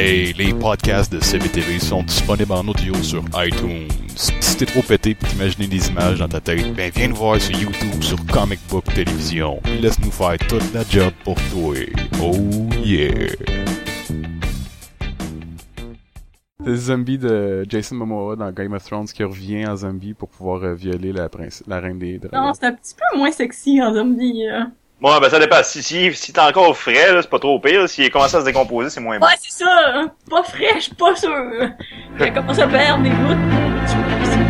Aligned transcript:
Hey, 0.00 0.32
les 0.34 0.54
podcasts 0.54 1.12
de 1.12 1.18
CBTV 1.18 1.80
sont 1.80 2.04
disponibles 2.04 2.52
en 2.52 2.68
audio 2.68 2.94
sur 3.02 3.20
iTunes. 3.34 3.88
Si 4.14 4.56
t'es 4.56 4.64
trop 4.64 4.80
pété 4.80 5.16
pour 5.16 5.28
t'imaginer 5.28 5.66
des 5.66 5.88
images 5.88 6.20
dans 6.20 6.28
ta 6.28 6.40
tête, 6.40 6.72
ben 6.72 6.88
viens 6.94 7.08
nous 7.08 7.16
voir 7.16 7.40
sur 7.40 7.58
YouTube 7.58 8.00
sur 8.00 8.16
Comic 8.26 8.60
Book 8.70 8.84
Télévision. 8.94 9.60
Laisse-nous 9.80 10.12
faire 10.12 10.38
toute 10.38 10.72
la 10.72 10.84
job 10.88 11.12
pour 11.24 11.34
toi. 11.50 11.74
Oh 12.22 12.32
yeah! 12.84 13.26
C'est 16.60 16.70
le 16.70 16.76
zombie 16.76 17.18
de 17.18 17.66
Jason 17.68 17.96
Momoa 17.96 18.36
dans 18.36 18.52
Game 18.52 18.74
of 18.74 18.84
Thrones 18.84 19.06
qui 19.06 19.24
revient 19.24 19.66
en 19.66 19.74
zombie 19.74 20.14
pour 20.14 20.28
pouvoir 20.28 20.62
euh, 20.62 20.74
violer 20.74 21.12
la, 21.12 21.28
prince 21.28 21.64
la 21.66 21.80
reine 21.80 21.98
des 21.98 22.18
dragons. 22.18 22.46
Non, 22.46 22.54
c'est 22.54 22.66
un 22.66 22.72
petit 22.72 22.94
peu 22.94 23.18
moins 23.18 23.32
sexy 23.32 23.82
en 23.82 23.92
zombie. 23.92 24.46
euh. 24.46 24.62
Bon, 25.00 25.16
ben 25.20 25.30
ça 25.30 25.38
dépend. 25.38 25.62
Si, 25.62 25.82
si, 25.82 26.12
si 26.14 26.32
t'es 26.32 26.40
encore 26.40 26.76
frais, 26.76 27.12
là, 27.12 27.22
c'est 27.22 27.30
pas 27.30 27.38
trop 27.38 27.60
pire. 27.60 27.88
S'il 27.88 28.10
commence 28.10 28.34
à 28.34 28.40
se 28.40 28.44
décomposer, 28.44 28.90
c'est 28.90 29.00
moins 29.00 29.18
bon. 29.18 29.26
Ouais, 29.26 29.32
c'est 29.40 29.52
ça. 29.64 29.70
hein. 29.94 30.10
Pas 30.28 30.42
fraîche, 30.42 30.92
pas 30.94 31.14
sûr. 31.14 31.30
Elle 32.18 32.32
commence 32.34 32.58
à 32.58 32.66
perdre 32.66 33.04
des 33.04 33.10
gouttes. 33.10 34.48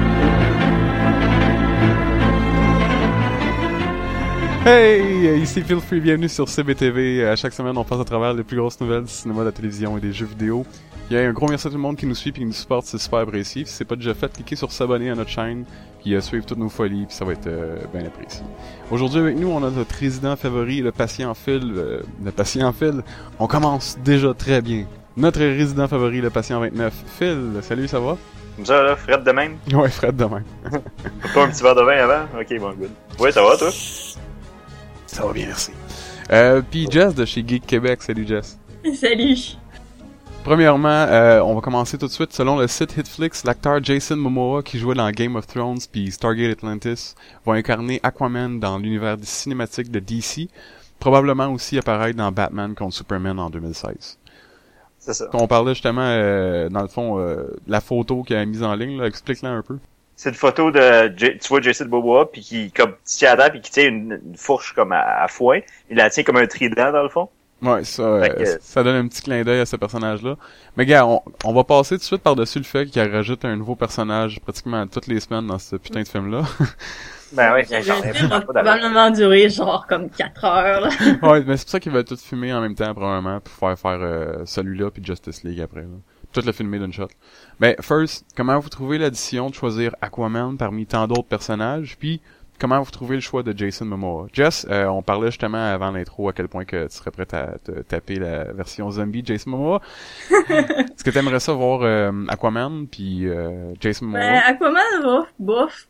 Hey, 4.66 5.40
ici 5.40 5.62
Phil 5.62 5.80
Free, 5.80 6.00
bienvenue 6.00 6.28
sur 6.28 6.48
CBTV. 6.48 7.26
À 7.26 7.36
chaque 7.36 7.52
semaine, 7.54 7.76
on 7.78 7.84
passe 7.84 8.00
à 8.00 8.04
travers 8.04 8.34
les 8.34 8.42
plus 8.42 8.56
grosses 8.58 8.78
nouvelles 8.80 9.04
du 9.04 9.10
cinéma, 9.12 9.40
de 9.40 9.46
la 9.46 9.52
télévision 9.52 9.96
et 9.96 10.00
des 10.00 10.12
jeux 10.12 10.26
vidéo. 10.26 10.66
Il 11.10 11.16
y 11.16 11.20
a 11.20 11.22
un 11.26 11.32
gros 11.32 11.48
merci 11.48 11.66
à 11.66 11.70
tout 11.70 11.76
le 11.76 11.82
monde 11.82 11.96
qui 11.96 12.04
nous 12.04 12.14
suit 12.14 12.30
et 12.30 12.32
qui 12.34 12.44
nous 12.44 12.52
supporte, 12.52 12.84
c'est 12.84 12.98
super 12.98 13.20
apprécié. 13.20 13.64
Si 13.64 13.72
c'est 13.72 13.86
pas 13.86 13.96
déjà 13.96 14.12
fait, 14.12 14.30
cliquez 14.30 14.56
sur 14.56 14.70
s'abonner 14.70 15.08
à 15.10 15.14
notre 15.14 15.30
chaîne, 15.30 15.64
puis 16.08 16.14
euh, 16.16 16.22
suivre 16.22 16.46
toutes 16.46 16.58
nos 16.58 16.70
folies, 16.70 17.04
puis 17.06 17.14
ça 17.14 17.26
va 17.26 17.32
être 17.32 17.46
euh, 17.48 17.76
bien 17.92 18.06
apprécié. 18.06 18.42
Aujourd'hui 18.90 19.20
avec 19.20 19.36
nous, 19.36 19.48
on 19.48 19.62
a 19.62 19.68
notre 19.70 19.94
résident 19.94 20.36
favori, 20.36 20.80
le 20.80 20.90
patient 20.90 21.34
Phil. 21.34 21.74
euh, 21.76 22.00
le 22.24 22.30
patient 22.30 22.72
Phil, 22.72 23.02
on 23.38 23.46
commence 23.46 23.98
déjà 24.02 24.32
très 24.32 24.62
bien. 24.62 24.86
Notre 25.18 25.40
résident 25.40 25.86
favori, 25.86 26.22
le 26.22 26.30
patient 26.30 26.60
29, 26.60 26.94
Phil. 27.18 27.38
Salut, 27.60 27.88
ça 27.88 28.00
va? 28.00 28.16
Comme 28.56 28.64
ça, 28.64 28.82
là, 28.82 28.96
Fred 28.96 29.22
de 29.22 29.32
même? 29.32 29.58
Ouais, 29.72 29.90
Fred, 29.90 30.16
demain. 30.16 30.42
Pas 31.34 31.44
un 31.44 31.50
petit 31.50 31.62
verre 31.62 31.74
de 31.74 31.82
vin 31.82 31.96
avant? 31.98 32.24
Ok, 32.40 32.58
bon, 32.58 32.72
good. 32.72 32.90
Ouais, 33.18 33.30
ça 33.30 33.42
va, 33.42 33.56
toi? 33.58 33.70
Ça 35.06 35.26
va 35.26 35.32
bien, 35.34 35.46
merci. 35.46 35.72
Euh, 36.32 36.62
puis 36.70 36.88
Jess 36.90 37.14
de 37.14 37.26
chez 37.26 37.44
Geek 37.46 37.66
Québec. 37.66 38.02
Salut 38.02 38.26
Jess. 38.26 38.58
Salut. 38.94 39.58
Premièrement, 40.48 40.88
euh, 40.88 41.40
on 41.42 41.54
va 41.54 41.60
commencer 41.60 41.98
tout 41.98 42.06
de 42.06 42.10
suite. 42.10 42.32
Selon 42.32 42.56
le 42.58 42.66
site 42.68 42.96
Hitflix, 42.96 43.44
l'acteur 43.44 43.84
Jason 43.84 44.16
Momoa, 44.16 44.62
qui 44.62 44.78
jouait 44.78 44.94
dans 44.94 45.10
Game 45.10 45.36
of 45.36 45.46
Thrones 45.46 45.76
puis 45.92 46.10
Stargate 46.10 46.52
Atlantis, 46.52 47.14
va 47.44 47.52
incarner 47.52 48.00
Aquaman 48.02 48.58
dans 48.58 48.78
l'univers 48.78 49.16
cinématique 49.20 49.90
de 49.90 49.98
DC. 49.98 50.48
Probablement 51.00 51.48
aussi 51.52 51.76
apparaître 51.76 52.16
dans 52.16 52.32
Batman 52.32 52.74
contre 52.74 52.94
Superman 52.94 53.38
en 53.38 53.50
2016. 53.50 54.18
C'est 54.98 55.12
ça. 55.12 55.26
On 55.34 55.46
parlait 55.46 55.74
justement, 55.74 56.00
euh, 56.00 56.70
dans 56.70 56.80
le 56.80 56.88
fond, 56.88 57.18
euh, 57.18 57.48
la 57.66 57.82
photo 57.82 58.22
qu'il 58.22 58.34
a 58.36 58.46
mise 58.46 58.62
en 58.62 58.74
ligne. 58.74 58.98
là. 58.98 59.06
Explique-la 59.06 59.50
un 59.50 59.60
peu. 59.60 59.76
C'est 60.16 60.30
une 60.30 60.34
photo 60.34 60.70
de, 60.70 61.12
J- 61.14 61.36
tu 61.38 61.48
vois 61.48 61.60
Jason 61.60 61.84
Boboa, 61.84 62.32
puis 62.32 62.40
qui, 62.40 62.72
comme, 62.72 62.94
tient 63.04 63.38
à 63.38 63.50
puis 63.50 63.60
qui 63.60 63.70
tient 63.70 63.86
une, 63.86 64.18
une 64.26 64.36
fourche 64.38 64.72
comme 64.74 64.92
à, 64.92 65.24
à 65.24 65.28
foin. 65.28 65.60
Il 65.90 65.98
la 65.98 66.08
tient 66.08 66.24
comme 66.24 66.38
un 66.38 66.46
trident, 66.46 66.90
dans 66.90 67.02
le 67.02 67.10
fond. 67.10 67.28
Ouais, 67.60 67.82
ça, 67.84 68.02
euh, 68.02 68.28
que- 68.28 68.58
ça 68.60 68.82
donne 68.84 68.94
un 68.96 69.08
petit 69.08 69.22
clin 69.22 69.42
d'œil 69.42 69.60
à 69.60 69.66
ce 69.66 69.76
personnage-là. 69.76 70.36
Mais 70.76 70.86
gars, 70.86 71.06
on, 71.06 71.20
on 71.44 71.52
va 71.52 71.64
passer 71.64 71.96
tout 71.96 72.00
de 72.00 72.04
suite 72.04 72.22
par-dessus 72.22 72.58
le 72.58 72.64
fait 72.64 72.86
qu'il 72.86 73.02
rajoute 73.02 73.44
un 73.44 73.56
nouveau 73.56 73.74
personnage 73.74 74.38
pratiquement 74.40 74.86
toutes 74.86 75.08
les 75.08 75.18
semaines 75.20 75.46
dans 75.46 75.58
ce 75.58 75.76
putain 75.76 76.02
de 76.02 76.08
film-là. 76.08 76.42
Ben 77.32 77.52
ouais, 77.52 77.66
j'en 77.82 78.02
ai 78.02 78.40
probablement 78.42 79.10
durer 79.10 79.50
genre 79.50 79.86
comme 79.86 80.08
4 80.08 80.44
heures. 80.46 80.80
Là. 80.80 80.88
ouais, 81.30 81.44
mais 81.46 81.58
c'est 81.58 81.64
pour 81.64 81.72
ça 81.72 81.80
qu'il 81.80 81.92
va 81.92 82.02
tout 82.02 82.16
filmer 82.16 82.54
en 82.54 82.62
même 82.62 82.74
temps, 82.74 82.94
probablement, 82.94 83.40
pour 83.40 83.52
faire 83.52 83.78
faire 83.78 83.98
euh, 84.00 84.46
celui-là 84.46 84.90
puis 84.90 85.04
Justice 85.04 85.44
League 85.44 85.60
après. 85.60 85.82
Là. 85.82 85.88
Tout 86.32 86.40
le 86.44 86.52
filmer 86.52 86.78
d'une 86.78 86.92
shot. 86.92 87.08
Mais 87.60 87.76
first, 87.82 88.24
comment 88.34 88.58
vous 88.58 88.70
trouvez 88.70 88.96
l'addition 88.96 89.50
de 89.50 89.54
choisir 89.54 89.94
Aquaman 90.00 90.56
parmi 90.56 90.86
tant 90.86 91.06
d'autres 91.06 91.28
personnages, 91.28 91.96
puis 91.98 92.22
comment 92.58 92.80
vous 92.82 92.90
trouvez 92.90 93.14
le 93.14 93.20
choix 93.20 93.42
de 93.42 93.56
Jason 93.56 93.84
Momoa? 93.84 94.26
Jess, 94.32 94.66
euh, 94.70 94.86
on 94.86 95.02
parlait 95.02 95.30
justement 95.30 95.72
avant 95.72 95.90
l'intro 95.90 96.28
à 96.28 96.32
quel 96.32 96.48
point 96.48 96.64
que 96.64 96.86
tu 96.86 96.96
serais 96.96 97.10
prête 97.10 97.34
à 97.34 97.58
te 97.58 97.70
taper 97.82 98.16
la 98.16 98.52
version 98.52 98.90
zombie 98.90 99.22
de 99.22 99.28
Jason 99.28 99.50
Momoa. 99.50 99.80
Est-ce 100.30 101.04
que 101.04 101.10
t'aimerais 101.10 101.40
ça 101.40 101.52
voir 101.52 101.82
euh, 101.82 102.12
Aquaman 102.28 102.86
puis 102.86 103.28
euh, 103.28 103.74
Jason 103.80 104.06
Momoa? 104.06 104.20
Ben, 104.20 104.42
Aquaman, 104.46 105.02
bof, 105.02 105.28
bof. 105.38 105.88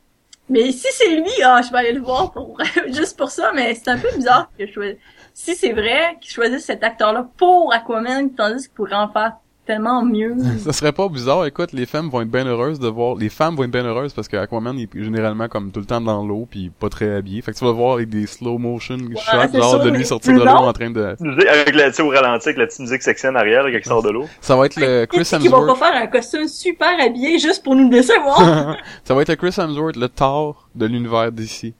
Mais 0.50 0.72
si 0.72 0.86
c'est 0.92 1.14
lui, 1.16 1.30
ah, 1.44 1.60
je 1.62 1.70
vais 1.70 1.78
aller 1.78 1.92
le 1.92 2.00
voir 2.00 2.30
pour 2.32 2.58
juste 2.88 3.18
pour 3.18 3.30
ça, 3.30 3.52
mais 3.54 3.74
c'est 3.74 3.90
un 3.90 3.98
peu 3.98 4.08
bizarre 4.14 4.50
que 4.58 4.66
je 4.66 4.72
choisis. 4.72 4.96
Si 5.34 5.54
c'est 5.54 5.72
vrai 5.72 6.16
qu'ils 6.20 6.32
choisissent 6.32 6.64
cet 6.64 6.82
acteur-là 6.82 7.28
pour 7.36 7.72
Aquaman, 7.72 8.34
tandis 8.34 8.64
qu'il 8.64 8.74
pourrait 8.74 8.94
en 8.94 9.08
faire 9.08 9.34
tellement 9.68 10.02
mieux. 10.04 10.34
Ça 10.58 10.72
serait 10.72 10.92
pas 10.92 11.08
bizarre, 11.08 11.44
écoute, 11.46 11.72
les 11.72 11.84
femmes 11.86 12.08
vont 12.08 12.22
être 12.22 12.30
bien 12.30 12.44
heureuses 12.46 12.80
de 12.80 12.88
voir, 12.88 13.14
les 13.16 13.28
femmes 13.28 13.54
vont 13.54 13.64
être 13.64 13.70
bien 13.70 13.84
heureuses 13.84 14.12
parce 14.14 14.26
que 14.26 14.36
Aquaman 14.36 14.76
il 14.78 14.84
est 14.84 15.02
généralement 15.04 15.46
comme 15.46 15.70
tout 15.70 15.78
le 15.80 15.86
temps 15.86 16.00
dans 16.00 16.24
l'eau 16.26 16.48
puis 16.50 16.70
pas 16.70 16.88
très 16.88 17.14
habillé. 17.14 17.42
Fait 17.42 17.52
que 17.52 17.58
tu 17.58 17.64
vas 17.64 17.70
voir 17.72 17.94
avec 17.94 18.08
des 18.08 18.26
slow 18.26 18.56
motion 18.58 18.96
shots 18.98 19.52
genre 19.52 19.70
sûr, 19.70 19.84
de 19.84 19.90
lui 19.90 20.04
sortir 20.04 20.34
de 20.34 20.38
l'eau 20.44 20.48
en 20.48 20.72
train 20.72 20.90
de. 20.90 21.02
Avec 21.02 21.74
la, 21.74 21.90
tu 21.90 21.96
sais, 21.96 22.02
au 22.02 22.08
ralenti, 22.08 22.48
avec 22.48 22.58
la 22.58 22.66
petite 22.66 22.80
musique 22.80 23.02
sexy 23.02 23.28
en 23.28 23.34
arrière, 23.34 23.62
là, 23.62 23.70
il 23.70 23.84
sort 23.84 24.02
de 24.02 24.10
l'eau. 24.10 24.24
Ça 24.40 24.56
va 24.56 24.66
être 24.66 24.76
le 24.76 25.04
Chris 25.06 25.18
Qu'est-ce 25.18 25.36
qu'ils 25.36 25.50
vont 25.50 25.58
pas 25.66 25.72
Hemsworth. 25.72 25.78
faire 25.92 26.02
un 26.02 26.06
costume 26.06 26.48
super 26.48 26.88
habillé 27.00 27.38
juste 27.38 27.62
pour 27.62 27.76
nous 27.76 27.88
décevoir? 27.90 28.76
ça 29.04 29.14
va 29.14 29.22
être 29.22 29.28
le 29.28 29.36
Chris 29.36 29.54
Hemsworth, 29.58 29.96
le 29.96 30.08
Thor 30.08 30.68
de 30.74 30.86
l'univers 30.86 31.30
d'ici. 31.30 31.74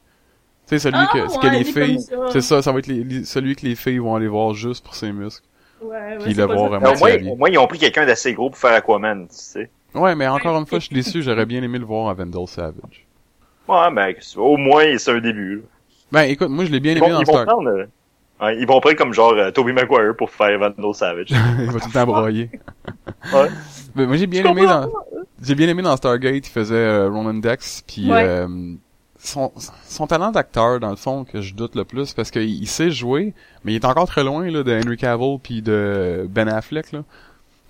Tu 0.69 0.79
sais 0.79 0.91
celui 0.91 0.99
Ah, 1.01 1.09
que, 1.11 1.29
ce 1.33 1.39
que 1.39 1.47
ouais, 1.47 1.59
les 1.59 1.65
filles, 1.65 1.99
c'est 2.31 2.43
ça, 2.43 2.61
ça 2.61 2.71
va 2.73 2.81
être 2.81 2.87
les- 2.89 3.03
les- 3.03 3.25
celui 3.25 3.57
que 3.57 3.65
les 3.65 3.75
filles 3.75 3.99
vont 3.99 4.15
aller 4.15 4.29
voir 4.29 4.53
juste 4.53 4.85
pour 4.85 4.95
ses 4.95 5.13
muscles. 5.13 5.47
Ouais, 5.83 5.89
ouais, 5.89 6.17
Puis 6.21 6.35
c'est 6.35 6.41
le 6.41 6.47
pas 6.49 6.55
voir 6.55 6.71
ça. 6.71 6.77
à 6.77 6.81
Mais 6.81 6.89
au 6.89 6.99
moins, 6.99 7.33
au 7.33 7.37
moins, 7.37 7.49
ils 7.51 7.59
ont 7.59 7.67
pris 7.67 7.79
quelqu'un 7.79 8.07
d'assez 8.07 8.33
gros 8.35 8.51
pour 8.51 8.59
faire 8.59 8.73
Aquaman, 8.75 9.23
tu 9.29 9.35
sais. 9.35 9.71
Ouais, 9.95 10.15
mais 10.15 10.27
encore 10.29 10.59
une 10.59 10.67
fois, 10.67 10.79
je 10.79 10.87
suis 10.87 10.95
déçu, 10.95 11.23
j'aurais 11.23 11.47
bien 11.47 11.63
aimé 11.63 11.79
le 11.79 11.85
voir 11.85 12.09
à 12.11 12.15
Vandal 12.15 12.47
Savage. 12.47 13.07
Ouais, 13.67 13.91
ben, 13.93 14.15
au 14.37 14.57
moins, 14.57 14.97
c'est 14.99 15.11
un 15.11 15.21
début, 15.21 15.57
là. 15.57 15.63
Ben 16.11 16.23
écoute, 16.23 16.49
moi 16.49 16.65
je 16.65 16.71
l'ai 16.71 16.81
bien 16.81 16.93
Ils 16.93 16.99
aimé 16.99 17.07
vont, 17.09 17.13
dans 17.13 17.21
ils 17.21 17.27
vont 17.27 17.33
Star. 17.35 17.45
prendre, 17.45 17.69
euh, 17.69 18.53
ils 18.55 18.67
vont 18.67 18.81
prendre 18.81 18.97
comme 18.97 19.13
genre 19.13 19.33
euh, 19.35 19.51
Tobey 19.51 19.73
Maguire 19.75 20.15
pour 20.17 20.31
faire 20.31 20.59
Vandal 20.59 20.95
Savage. 20.95 21.27
il 21.59 21.67
va 21.71 21.81
tout 21.81 21.87
le 21.87 21.93
temps 21.93 22.07
broyer. 22.07 22.51
Ouais. 23.35 23.49
Mais 23.95 24.07
moi 24.07 24.17
j'ai 24.17 24.27
bien 24.27 24.43
Je 24.43 24.49
aimé 24.49 24.63
dans 24.65 24.89
j'ai 25.43 25.55
bien 25.55 25.69
aimé 25.69 25.83
dans 25.83 25.95
Stargate, 25.99 26.47
il 26.47 26.51
faisait 26.51 26.75
euh, 26.75 27.11
Ronan 27.11 27.35
Dex 27.35 27.83
puis 27.87 28.11
Ouais. 28.11 28.47
Son 29.19 29.53
son 29.85 30.07
talent 30.07 30.31
d'acteur 30.31 30.79
dans 30.81 30.91
le 30.91 30.97
fond 30.97 31.25
que 31.25 31.41
je 31.41 31.55
doute 31.55 31.75
le 31.75 31.85
plus 31.85 32.13
parce 32.15 32.31
qu'il 32.31 32.49
il 32.49 32.67
sait 32.69 32.91
jouer, 32.91 33.35
mais 33.65 33.73
il 33.73 33.77
est 33.77 33.85
encore 33.85 34.07
très 34.07 34.23
loin 34.25 34.49
là 34.51 34.63
de 34.63 34.73
Henry 34.81 34.97
Cavill 34.97 35.39
puis 35.43 35.61
de 35.63 36.27
Ben 36.31 36.49
Affleck 36.49 36.93
là. 36.93 37.01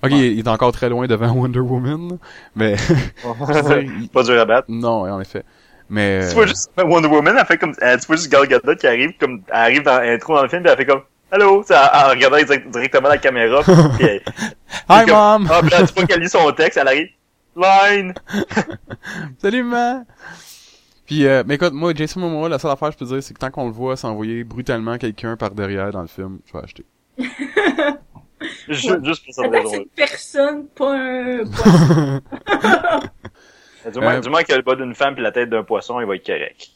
OK, 0.04 0.12
Ouais. 0.12 0.30
il 0.32 0.38
est 0.38 0.48
encore 0.48 0.70
très 0.72 0.88
loin 0.88 1.06
devant 1.06 1.32
Wonder 1.34 1.58
Woman, 1.60 2.10
là, 2.10 2.16
mais 2.54 2.76
dire, 2.76 3.78
il- 4.00 4.08
pas 4.08 4.22
dur 4.22 4.40
à 4.40 4.44
battre. 4.44 4.66
non, 4.68 5.10
en 5.10 5.20
effet. 5.20 5.42
Mais 5.90 6.28
Tu 6.28 6.34
vois 6.34 6.46
juste 6.46 6.70
Wonder 6.76 7.08
Woman, 7.08 7.34
elle 7.38 7.46
fait 7.46 7.56
comme, 7.58 7.74
euh, 7.82 7.96
tu 7.98 8.06
vois 8.06 8.16
juste 8.16 8.30
Gal 8.30 8.46
Gadot 8.46 8.76
qui 8.76 8.86
arrive, 8.86 9.12
comme, 9.18 9.40
elle 9.48 9.54
arrive 9.56 9.82
dans 9.82 9.98
l'intro 9.98 10.36
dans 10.36 10.42
le 10.42 10.48
film, 10.48 10.62
puis 10.62 10.70
elle 10.70 10.76
fait 10.78 10.86
comme, 10.86 11.00
Allô, 11.32 11.64
en, 11.68 12.08
regardant 12.10 12.36
direct- 12.36 12.70
directement 12.70 13.08
la 13.08 13.18
caméra, 13.18 13.62
puis 13.64 13.74
elle- 14.06 14.22
Hi 14.88 15.04
comme- 15.06 15.42
mom. 15.42 15.48
ah, 15.50 15.60
puis 15.62 15.70
là, 15.70 15.86
tu 15.86 15.94
vois 15.94 16.04
qu'elle 16.06 16.20
lit 16.20 16.28
son 16.28 16.52
texte, 16.52 16.78
elle 16.80 16.88
arrive, 16.88 17.08
line! 17.56 18.14
Salut 19.42 19.62
maman. 19.64 20.04
Puis 21.08 21.26
euh, 21.26 21.42
mais 21.46 21.54
écoute, 21.56 21.72
moi 21.72 21.92
Jason 21.94 22.20
Momoa, 22.20 22.48
la 22.48 22.58
seule 22.60 22.70
affaire 22.70 22.88
que 22.88 22.94
je 22.94 22.98
peux 22.98 23.04
dire 23.06 23.22
c'est 23.22 23.34
que 23.34 23.38
tant 23.40 23.50
qu'on 23.50 23.64
le 23.66 23.72
voit 23.72 23.96
s'envoyer 23.96 24.44
brutalement 24.44 24.96
quelqu'un 24.98 25.36
par 25.36 25.50
derrière 25.52 25.90
dans 25.90 26.02
le 26.02 26.06
film, 26.06 26.38
je 26.46 26.52
vais 26.52 26.62
acheter. 26.62 26.84
Juste, 28.68 29.04
juste 29.04 29.24
pour 29.24 29.34
cette 29.34 29.68
c'est 29.68 29.76
une 29.78 29.86
personne, 29.96 30.66
pas 30.68 30.94
un 30.96 31.44
poisson. 31.44 32.20
Du 33.92 34.00
moins, 34.00 34.14
Euh, 34.16 34.20
du 34.20 34.28
moins 34.28 34.42
qu'il 34.42 34.54
a 34.54 34.58
le 34.58 34.62
bas 34.62 34.76
d'une 34.76 34.94
femme 34.94 35.14
puis 35.14 35.22
la 35.22 35.32
tête 35.32 35.48
d'un 35.48 35.62
poisson, 35.64 35.98
il 36.00 36.06
va 36.06 36.14
être 36.16 36.26
correct. 36.26 36.68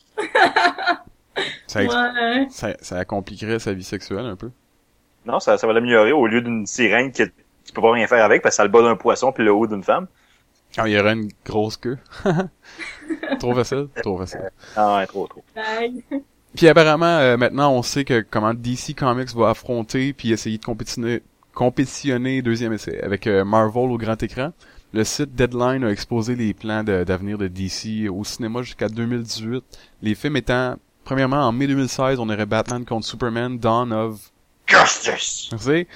Ça, 1.67 1.83
ex- 1.85 1.95
ouais. 1.95 2.47
ça, 2.51 2.75
ça 2.81 3.05
compliquerait 3.05 3.59
sa 3.59 3.75
vie 3.75 3.85
sexuelle 3.85 4.25
un 4.25 4.35
peu. 4.37 4.51
Non, 5.27 5.39
ça, 5.39 5.59
ça 5.59 5.67
va 5.67 5.73
l'améliorer 5.75 6.13
au 6.13 6.27
lieu 6.27 6.41
d'une 6.41 6.65
sirène 6.67 7.13
qui, 7.13 7.23
tu 7.25 7.73
peux 7.75 7.83
pas 7.83 7.93
rien 7.93 8.07
faire 8.07 8.25
avec 8.25 8.41
parce 8.43 8.55
que 8.55 8.57
ça 8.57 8.63
a 8.63 8.67
le 8.67 8.73
bas 8.73 8.83
d'un 8.83 8.97
poisson 8.97 9.31
puis 9.31 9.45
le 9.45 9.53
haut 9.53 9.67
d'une 9.67 9.83
femme. 9.85 10.07
Ah, 10.77 10.89
il 10.89 10.95
y 10.95 10.99
aurait 10.99 11.13
une 11.13 11.29
grosse 11.45 11.77
queue. 11.77 11.99
trop 13.39 13.55
facile, 13.55 13.89
trop 14.03 14.19
facile. 14.19 14.51
Ah 14.77 14.97
ouais, 14.97 15.07
trop, 15.07 15.27
trop. 15.27 15.45
Bye. 15.55 16.03
Puis 16.57 16.69
apparemment, 16.69 17.19
euh, 17.19 17.37
maintenant, 17.37 17.73
on 17.73 17.83
sait 17.83 18.05
que 18.05 18.25
comment 18.29 18.55
DC 18.55 18.95
Comics 18.97 19.35
va 19.35 19.51
affronter 19.51 20.13
puis 20.13 20.33
essayer 20.33 20.59
de 20.59 20.65
compétitionner, 20.65 21.23
compétitionner 21.55 22.43
deuxième 22.43 22.73
essai 22.73 23.01
avec 23.03 23.27
euh, 23.27 23.45
Marvel 23.45 23.91
au 23.91 23.99
grand 23.99 24.23
écran. 24.23 24.53
Le 24.95 25.05
site 25.05 25.35
Deadline 25.35 25.85
a 25.85 25.91
exposé 25.91 26.37
les 26.37 26.53
plans 26.53 26.85
de- 26.85 27.05
d'avenir 27.05 27.39
de, 27.39 27.49
DC 27.49 28.11
au 28.11 28.25
cinéma 28.25 28.61
jusqu'à 28.63 28.89
2018. 28.89 29.65
Les 30.03 30.15
films 30.15 30.37
étant, 30.37 30.77
premièrement, 31.05 31.41
en 31.49 31.53
mai 31.53 31.67
2016, 31.67 32.19
on 32.19 32.29
aurait 32.29 32.45
Batman 32.45 32.85
contre 32.85 33.07
Superman, 33.07 33.59
Dawn 33.59 33.91
of 33.93 34.31
Justice! 34.67 35.49
Merci. 35.51 35.87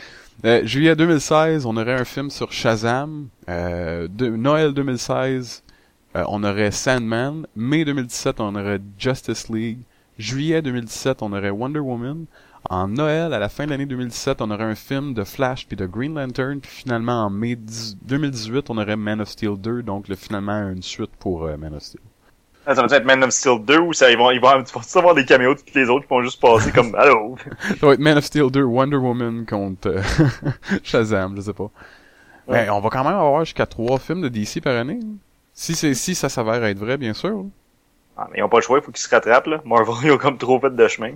Euh, 0.45 0.67
juillet 0.67 0.95
2016, 0.95 1.65
on 1.65 1.77
aurait 1.77 1.95
un 1.95 2.05
film 2.05 2.31
sur 2.31 2.53
Shazam. 2.53 3.29
Euh, 3.49 4.07
Noël 4.19 4.75
2016, 4.75 5.63
euh, 6.15 6.25
on 6.29 6.45
aurait 6.45 6.71
Sandman. 6.71 7.47
Mai 7.57 7.85
2017, 7.85 8.41
on 8.41 8.55
aurait 8.55 8.81
Justice 8.99 9.49
League. 9.49 9.79
Juillet 10.19 10.61
2017, 10.61 11.23
on 11.23 11.33
aurait 11.33 11.51
Wonder 11.51 11.81
Woman. 11.81 12.27
en 12.69 12.89
Noël, 12.89 13.33
à 13.33 13.39
la 13.39 13.49
fin 13.49 13.65
de 13.65 13.71
l'année 13.71 13.87
2017, 13.87 14.43
on 14.43 14.51
aurait 14.51 14.65
un 14.65 14.75
film 14.75 15.15
de 15.15 15.25
Flash 15.25 15.67
puis 15.67 15.77
de 15.77 15.87
Green 15.87 16.15
Lantern, 16.15 16.61
puis 16.61 16.71
finalement 16.71 17.25
en 17.25 17.31
mai 17.31 17.57
10 17.57 17.99
2018, 18.03 18.71
on 18.71 18.79
aurait 18.79 18.97
Man 18.97 19.21
of 19.21 19.29
Steel 19.29 19.57
2, 19.57 19.83
donc 19.83 20.09
le, 20.09 20.17
finalement 20.17 20.69
une 20.69 20.83
suite 20.83 21.13
pour 21.19 21.45
Man 21.59 21.75
of 21.75 21.83
Steel. 21.83 22.01
Ah, 22.67 22.75
ça 22.75 22.85
va 22.85 22.97
être 22.97 23.05
Man 23.05 23.23
of 23.23 23.31
Steel 23.31 23.65
2 23.65 23.79
ou 23.79 23.93
ça, 23.93 24.11
ils 24.11 24.19
vont, 24.19 24.31
ils 24.33 24.41
vont, 24.41 24.63
tu 24.65 24.73
vas 24.75 24.99
avoir 24.99 25.15
des 25.15 25.25
caméos 25.25 25.55
de 25.55 25.61
tous 25.61 25.79
les 25.79 25.89
autres 25.89 26.05
qui 26.05 26.11
vont 26.11 26.23
juste 26.23 26.41
passer 26.41 26.73
comme, 26.73 26.95
allô? 26.99 27.37
Ça 27.81 27.87
va 27.87 27.93
être 27.95 28.01
Man 28.01 28.19
of 28.19 28.25
Steel 28.25 28.51
2, 28.51 28.63
Wonder 28.65 28.97
Woman 28.97 29.47
contre 29.47 29.89
euh, 29.89 30.03
Shazam, 30.83 31.37
je 31.37 31.43
sais 31.43 31.53
pas. 31.53 31.71
Ouais. 32.49 32.65
Mais 32.65 32.71
on 32.71 32.81
va 32.81 32.91
quand 32.91 33.05
même 33.05 33.15
avoir 33.15 33.45
jusqu'à 33.45 33.67
trois 33.67 33.99
films 33.99 34.21
de 34.23 34.29
DC 34.29 34.61
par 34.63 34.77
année. 34.77 34.99
Si 35.55 35.75
c'est 35.75 35.95
si 35.95 36.15
ça 36.15 36.29
s'avère 36.29 36.63
être 36.65 36.79
vrai, 36.79 36.97
bien 36.97 37.15
sûr. 37.15 37.45
Ah, 38.17 38.29
mais 38.33 38.39
ils 38.39 38.43
ont 38.43 38.49
pas 38.49 38.59
le 38.59 38.63
choix, 38.63 38.79
il 38.79 38.85
faut 38.85 38.91
qu'ils 38.93 39.03
se 39.05 39.09
rattrapent, 39.15 39.47
là. 39.47 39.61
Marvel, 39.65 39.95
ils 40.05 40.11
ont 40.13 40.19
comme 40.19 40.39
trop 40.39 40.59
fait 40.61 40.75
de 40.75 40.89
chemin. 40.89 41.13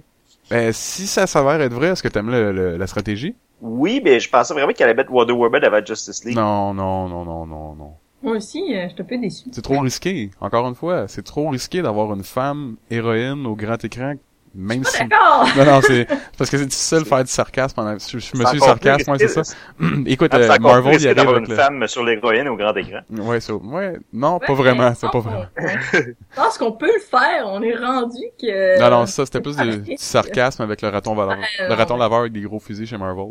Ben, 0.50 0.72
si 0.72 1.06
ça 1.06 1.26
s'avère 1.26 1.60
être 1.60 1.72
vrai, 1.74 1.88
est-ce 1.88 2.02
que 2.02 2.08
t'aimes 2.08 2.30
le, 2.30 2.52
le- 2.52 2.76
la 2.76 2.86
stratégie? 2.86 3.34
Oui, 3.60 4.00
mais 4.04 4.20
je 4.20 4.28
pensais 4.30 4.54
vraiment 4.54 4.72
qu'elle 4.72 4.88
allait 4.88 4.96
mettre 4.96 5.12
Wonder 5.12 5.32
Woman 5.32 5.62
avant 5.64 5.84
Justice 5.84 6.24
League. 6.24 6.36
Non, 6.36 6.74
non, 6.74 7.08
non, 7.08 7.24
non, 7.24 7.46
non, 7.46 7.74
non. 7.74 7.92
Moi 8.22 8.36
aussi, 8.36 8.76
euh, 8.76 8.84
je 8.88 8.92
suis 8.94 9.00
un 9.02 9.04
peu 9.04 9.16
déçu. 9.18 9.44
C'est 9.50 9.62
trop 9.62 9.80
risqué. 9.80 10.30
Encore 10.40 10.66
une 10.68 10.74
fois, 10.74 11.08
c'est 11.08 11.22
trop 11.24 11.48
risqué 11.48 11.80
d'avoir 11.82 12.12
une 12.14 12.22
femme 12.24 12.76
héroïne 12.90 13.46
au 13.46 13.56
grand 13.56 13.82
écran, 13.82 14.14
même 14.54 14.84
si... 14.84 14.98
D'accord! 14.98 15.46
Non, 15.56 15.64
non, 15.64 15.80
c'est 15.80 16.06
parce 16.36 16.50
que 16.50 16.58
c'est 16.58 16.66
difficile 16.66 16.98
de 16.98 17.04
faire 17.04 17.24
du 17.24 17.30
sarcasme 17.30 17.74
pendant... 17.76 17.96
Je, 17.98 18.18
je 18.18 18.36
me 18.36 18.44
suis 18.44 18.60
sarcasme, 18.60 19.12
ouais, 19.12 19.18
c'est 19.18 19.28
ça. 19.28 19.42
Écoute, 20.06 20.30
Ah, 20.34 20.38
euh, 20.38 20.48
c'est 20.50 20.58
Marvel, 20.58 20.84
il 20.86 20.88
risqué 20.90 21.06
arrive 21.08 21.16
d'avoir 21.16 21.36
une 21.38 21.48
le... 21.48 21.54
femme 21.54 21.86
sur 21.88 22.04
l'héroïne 22.04 22.48
au 22.48 22.56
grand 22.56 22.74
écran. 22.76 23.00
Ouais, 23.10 23.40
ça... 23.40 23.54
ouais, 23.54 23.96
non, 24.12 24.38
pas 24.38 24.52
vraiment, 24.54 24.92
c'est 24.94 25.06
je 25.06 25.12
pas 25.12 25.20
vraiment. 25.20 25.46
Je 25.94 26.12
pense 26.36 26.58
qu'on 26.58 26.72
peut 26.72 26.92
le 26.92 27.00
faire. 27.00 27.44
On 27.46 27.62
est 27.62 27.74
rendu 27.76 28.18
que... 28.38 28.80
Non, 28.80 28.90
non, 28.90 29.06
ça, 29.06 29.24
c'était 29.24 29.40
plus 29.40 29.56
du, 29.56 29.78
du 29.78 29.96
sarcasme 29.96 30.62
avec 30.62 30.82
le 30.82 30.88
raton 30.88 31.14
laveur. 31.14 31.38
Ouais, 31.38 31.68
le 31.68 31.74
raton 31.74 31.96
laveur 31.96 32.18
avec 32.20 32.32
des 32.32 32.42
gros 32.42 32.58
fusils 32.58 32.86
chez 32.86 32.98
Marvel. 32.98 33.24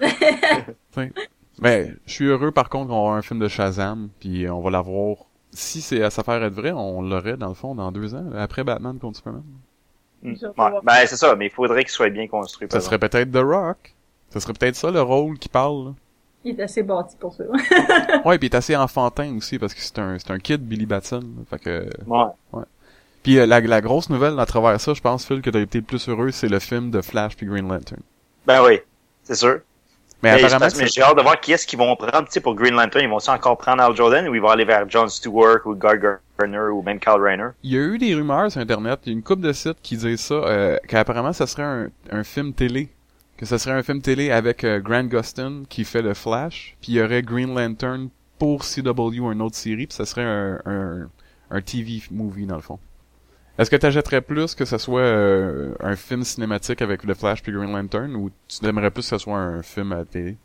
Mais, 1.62 1.92
je 2.06 2.12
suis 2.12 2.24
heureux, 2.26 2.50
par 2.50 2.68
contre, 2.68 2.88
qu'on 2.88 2.94
va 2.94 3.00
avoir 3.00 3.14
un 3.16 3.22
film 3.22 3.40
de 3.40 3.48
Shazam, 3.48 4.08
puis 4.20 4.48
on 4.48 4.60
va 4.60 4.70
l'avoir... 4.70 5.16
Si 5.54 5.82
c'est 5.82 6.02
à 6.02 6.10
s'affaire 6.10 6.42
être 6.42 6.54
vrai, 6.54 6.72
on 6.72 7.02
l'aurait, 7.02 7.36
dans 7.36 7.48
le 7.48 7.54
fond, 7.54 7.74
dans 7.74 7.92
deux 7.92 8.14
ans, 8.14 8.24
après 8.38 8.64
Batman 8.64 8.98
contre 8.98 9.18
Superman. 9.18 9.42
Hmm. 10.22 10.32
Ouais. 10.32 10.70
Ben, 10.82 11.06
c'est 11.06 11.16
ça, 11.16 11.34
mais 11.36 11.46
il 11.46 11.50
faudrait 11.50 11.82
qu'il 11.82 11.92
soit 11.92 12.08
bien 12.08 12.26
construit. 12.26 12.68
Ça 12.70 12.80
serait 12.80 12.98
peut-être 12.98 13.30
The 13.30 13.42
Rock. 13.42 13.94
Ça 14.30 14.40
serait 14.40 14.54
peut-être 14.54 14.76
ça, 14.76 14.90
le 14.90 15.02
rôle 15.02 15.38
qui 15.38 15.48
parle, 15.48 15.86
là. 15.86 15.94
Il 16.44 16.58
est 16.58 16.62
assez 16.62 16.82
bâti 16.82 17.16
pour 17.20 17.34
ça. 17.34 17.44
Ouais, 18.24 18.38
puis 18.38 18.48
il 18.48 18.52
est 18.52 18.56
assez 18.56 18.74
enfantin 18.74 19.36
aussi, 19.36 19.58
parce 19.58 19.74
que 19.74 19.80
c'est 19.80 19.98
un, 19.98 20.18
c'est 20.18 20.30
un 20.30 20.38
kid, 20.38 20.60
Billy 20.62 20.86
Batson. 20.86 21.20
là. 21.20 21.42
Fait 21.50 21.58
que... 21.58 21.84
exemple. 21.84 22.34
Ouais. 22.52 22.64
Puis 23.22 23.38
euh, 23.38 23.46
la, 23.46 23.60
la 23.60 23.80
grosse 23.80 24.10
nouvelle 24.10 24.38
à 24.40 24.46
travers 24.46 24.80
ça, 24.80 24.94
je 24.94 25.00
pense, 25.00 25.24
Phil, 25.26 25.40
que 25.42 25.50
t'as 25.50 25.60
été 25.60 25.78
le 25.78 25.84
plus 25.84 26.08
heureux, 26.08 26.30
c'est 26.30 26.48
le 26.48 26.58
film 26.58 26.90
de 26.90 27.00
Flash 27.00 27.36
puis 27.36 27.46
Green 27.46 27.68
Lantern. 27.68 28.00
Ben 28.46 28.62
oui, 28.64 28.80
c'est 29.22 29.36
sûr. 29.36 29.60
Mais, 30.22 30.34
Mais, 30.34 30.44
apparemment, 30.44 30.72
mais 30.78 30.86
j'ai 30.86 31.02
hâte 31.02 31.16
de 31.16 31.22
voir 31.22 31.40
qui 31.40 31.52
est-ce 31.52 31.66
qu'ils 31.66 31.78
vont 31.78 31.96
prendre, 31.96 32.26
tu 32.26 32.32
sais, 32.32 32.40
pour 32.40 32.54
Green 32.54 32.74
Lantern. 32.74 33.04
Ils 33.04 33.10
vont-ils 33.10 33.30
encore 33.30 33.58
prendre 33.58 33.82
Al 33.82 33.96
Jordan 33.96 34.28
ou 34.28 34.34
ils 34.34 34.40
vont 34.40 34.50
aller 34.50 34.64
vers 34.64 34.88
John 34.88 35.08
Stewart 35.08 35.58
ou 35.64 35.74
Guy 35.74 35.98
Gardner 36.38 36.70
ou 36.72 36.82
même 36.82 37.00
Kyle 37.00 37.20
Rayner? 37.20 37.48
il 37.64 37.72
y 37.72 37.76
a 37.76 37.80
eu 37.80 37.98
des 37.98 38.14
rumeurs 38.14 38.50
sur 38.50 38.60
Internet, 38.60 39.00
il 39.04 39.08
y 39.08 39.14
a 39.14 39.18
une 39.18 39.22
couple 39.24 39.42
de 39.42 39.52
sites 39.52 39.78
qui 39.82 39.96
disent 39.96 40.20
ça, 40.20 40.34
euh, 40.34 40.78
qu'apparemment 40.86 41.32
ça 41.32 41.46
serait 41.46 41.62
un, 41.64 41.88
un 42.10 42.22
film 42.24 42.52
télé. 42.52 42.88
Que 43.36 43.46
ça 43.46 43.58
serait 43.58 43.74
un 43.74 43.82
film 43.82 44.00
télé 44.00 44.30
avec 44.30 44.62
euh, 44.62 44.78
Grant 44.78 45.04
Gustin 45.04 45.64
qui 45.68 45.84
fait 45.84 46.02
le 46.02 46.14
Flash, 46.14 46.76
puis 46.80 46.92
il 46.92 46.94
y 46.96 47.02
aurait 47.02 47.22
Green 47.22 47.52
Lantern 47.52 48.08
pour 48.38 48.64
CW, 48.64 49.32
une 49.32 49.42
autre 49.42 49.56
série, 49.56 49.88
puis 49.88 49.96
ça 49.96 50.06
serait 50.06 50.22
un, 50.22 50.60
un, 50.64 51.08
un 51.50 51.60
TV 51.60 52.00
movie 52.12 52.46
dans 52.46 52.56
le 52.56 52.62
fond. 52.62 52.78
Est-ce 53.62 53.70
que 53.70 53.76
t'achèterais 53.76 54.20
plus 54.20 54.54
que 54.56 54.64
ça 54.64 54.78
soit 54.78 55.00
euh, 55.00 55.72
un 55.80 55.94
film 55.94 56.24
cinématique 56.24 56.82
avec 56.82 57.04
le 57.04 57.14
Flash 57.14 57.42
puis 57.42 57.52
Green 57.52 57.72
Lantern, 57.72 58.14
ou 58.16 58.30
tu 58.48 58.66
aimerais 58.66 58.90
plus 58.90 59.02
que 59.02 59.08
ça 59.08 59.18
soit 59.20 59.38
un 59.38 59.62
film 59.62 59.92
à 59.92 59.98
la 59.98 60.04
télé? 60.04 60.36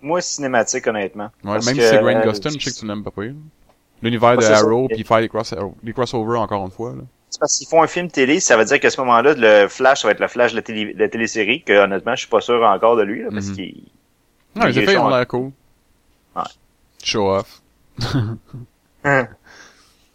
Moi, 0.00 0.20
cinématique, 0.22 0.86
honnêtement. 0.86 1.30
Ouais, 1.44 1.52
Parce 1.54 1.66
même 1.66 1.76
que, 1.76 1.82
si 1.82 1.88
c'est 1.88 1.98
Grant 1.98 2.08
euh, 2.16 2.22
Gustin, 2.22 2.50
je 2.50 2.58
sais 2.64 2.70
que 2.70 2.76
tu 2.76 2.86
l'aimes 2.86 3.04
pas 3.04 3.10
pire. 3.10 3.34
L'univers 4.02 4.36
de. 4.36 4.44
Arrow, 4.44 4.88
puis 4.88 5.04
faire 5.04 5.20
les, 5.20 5.28
cross 5.28 5.54
les 5.82 5.92
crossovers 5.92 6.38
encore 6.40 6.64
une 6.64 6.70
fois. 6.70 6.92
Là. 6.92 7.02
C'est 7.28 7.40
parce 7.40 7.58
qu'ils 7.58 7.68
font 7.68 7.82
un 7.82 7.86
film 7.86 8.10
télé, 8.10 8.40
ça 8.40 8.56
veut 8.56 8.64
dire 8.64 8.80
qu'à 8.80 8.88
ce 8.88 8.98
moment-là, 9.02 9.34
le 9.36 9.68
Flash, 9.68 10.00
ça 10.00 10.08
va 10.08 10.12
être 10.12 10.20
le 10.20 10.28
Flash 10.28 10.52
de 10.52 10.56
la, 10.56 10.62
télé, 10.62 10.94
de 10.94 10.98
la 10.98 11.08
télésérie, 11.10 11.62
que 11.62 11.84
honnêtement, 11.84 12.14
je 12.14 12.20
suis 12.20 12.28
pas 12.28 12.40
sûr 12.40 12.62
encore 12.62 12.96
de 12.96 13.02
lui, 13.02 13.22
là, 13.24 13.28
parce 13.30 13.48
Mhm. 13.48 13.54
qu'il... 13.56 13.82
Non, 14.56 14.64
les 14.64 14.72
Il 14.72 14.78
est 14.78 14.82
effets 14.84 14.96
ont 14.96 15.08
l'air 15.10 15.26
cool. 15.26 15.50
Ouais. 16.34 16.42
Show 17.04 17.30
off. 17.30 17.60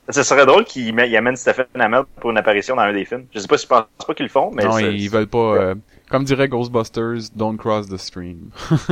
Ce 0.09 0.21
serait 0.23 0.45
drôle 0.45 0.65
qu'il 0.65 0.93
met- 0.93 1.09
il 1.09 1.15
amène 1.15 1.35
Stephen 1.37 1.65
Amell 1.75 2.03
pour 2.19 2.31
une 2.31 2.37
apparition 2.37 2.75
dans 2.75 2.81
un 2.81 2.91
des 2.93 3.05
films. 3.05 3.25
Je 3.33 3.39
sais 3.39 3.47
pas 3.47 3.57
si 3.57 3.63
je 3.63 3.69
pense 3.69 3.85
pas 4.05 4.13
qu'ils 4.13 4.25
le 4.25 4.29
font, 4.31 4.51
mais 4.51 4.65
non, 4.65 4.77
ils 4.77 5.09
veulent 5.09 5.27
pas... 5.27 5.55
euh, 5.55 5.75
comme 6.09 6.25
dirait 6.25 6.49
Ghostbusters, 6.49 7.29
don't 7.35 7.57
cross 7.57 7.87
the 7.87 7.97
stream. 7.97 8.49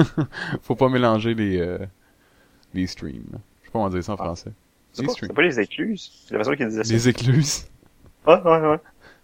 Faut 0.63 0.75
pas 0.75 0.87
mélanger 0.87 1.33
les, 1.33 1.59
euh, 1.59 1.77
les 2.73 2.87
streams. 2.87 3.25
Je 3.31 3.35
sais 3.37 3.39
pas 3.65 3.71
comment 3.73 3.89
dire 3.89 4.03
ça 4.03 4.13
en 4.13 4.15
Ah. 4.19 4.23
français. 4.23 4.51
c'est 4.93 5.01
Les 5.01 5.07
pas, 5.07 5.13
streams. 5.13 5.29
c'est 5.29 5.35
pas 5.35 5.41
les 5.41 5.59
écluses? 5.59 6.11
C'est 6.27 6.33
la 6.33 6.39
façon 6.39 6.55
qu'ils 6.55 6.67
disaient 6.69 6.83
ça. 6.85 6.93
Les 6.93 7.09
écluses. 7.09 7.65
Ouais, 8.25 8.41
ouais, 8.41 8.59
ouais. 8.59 8.77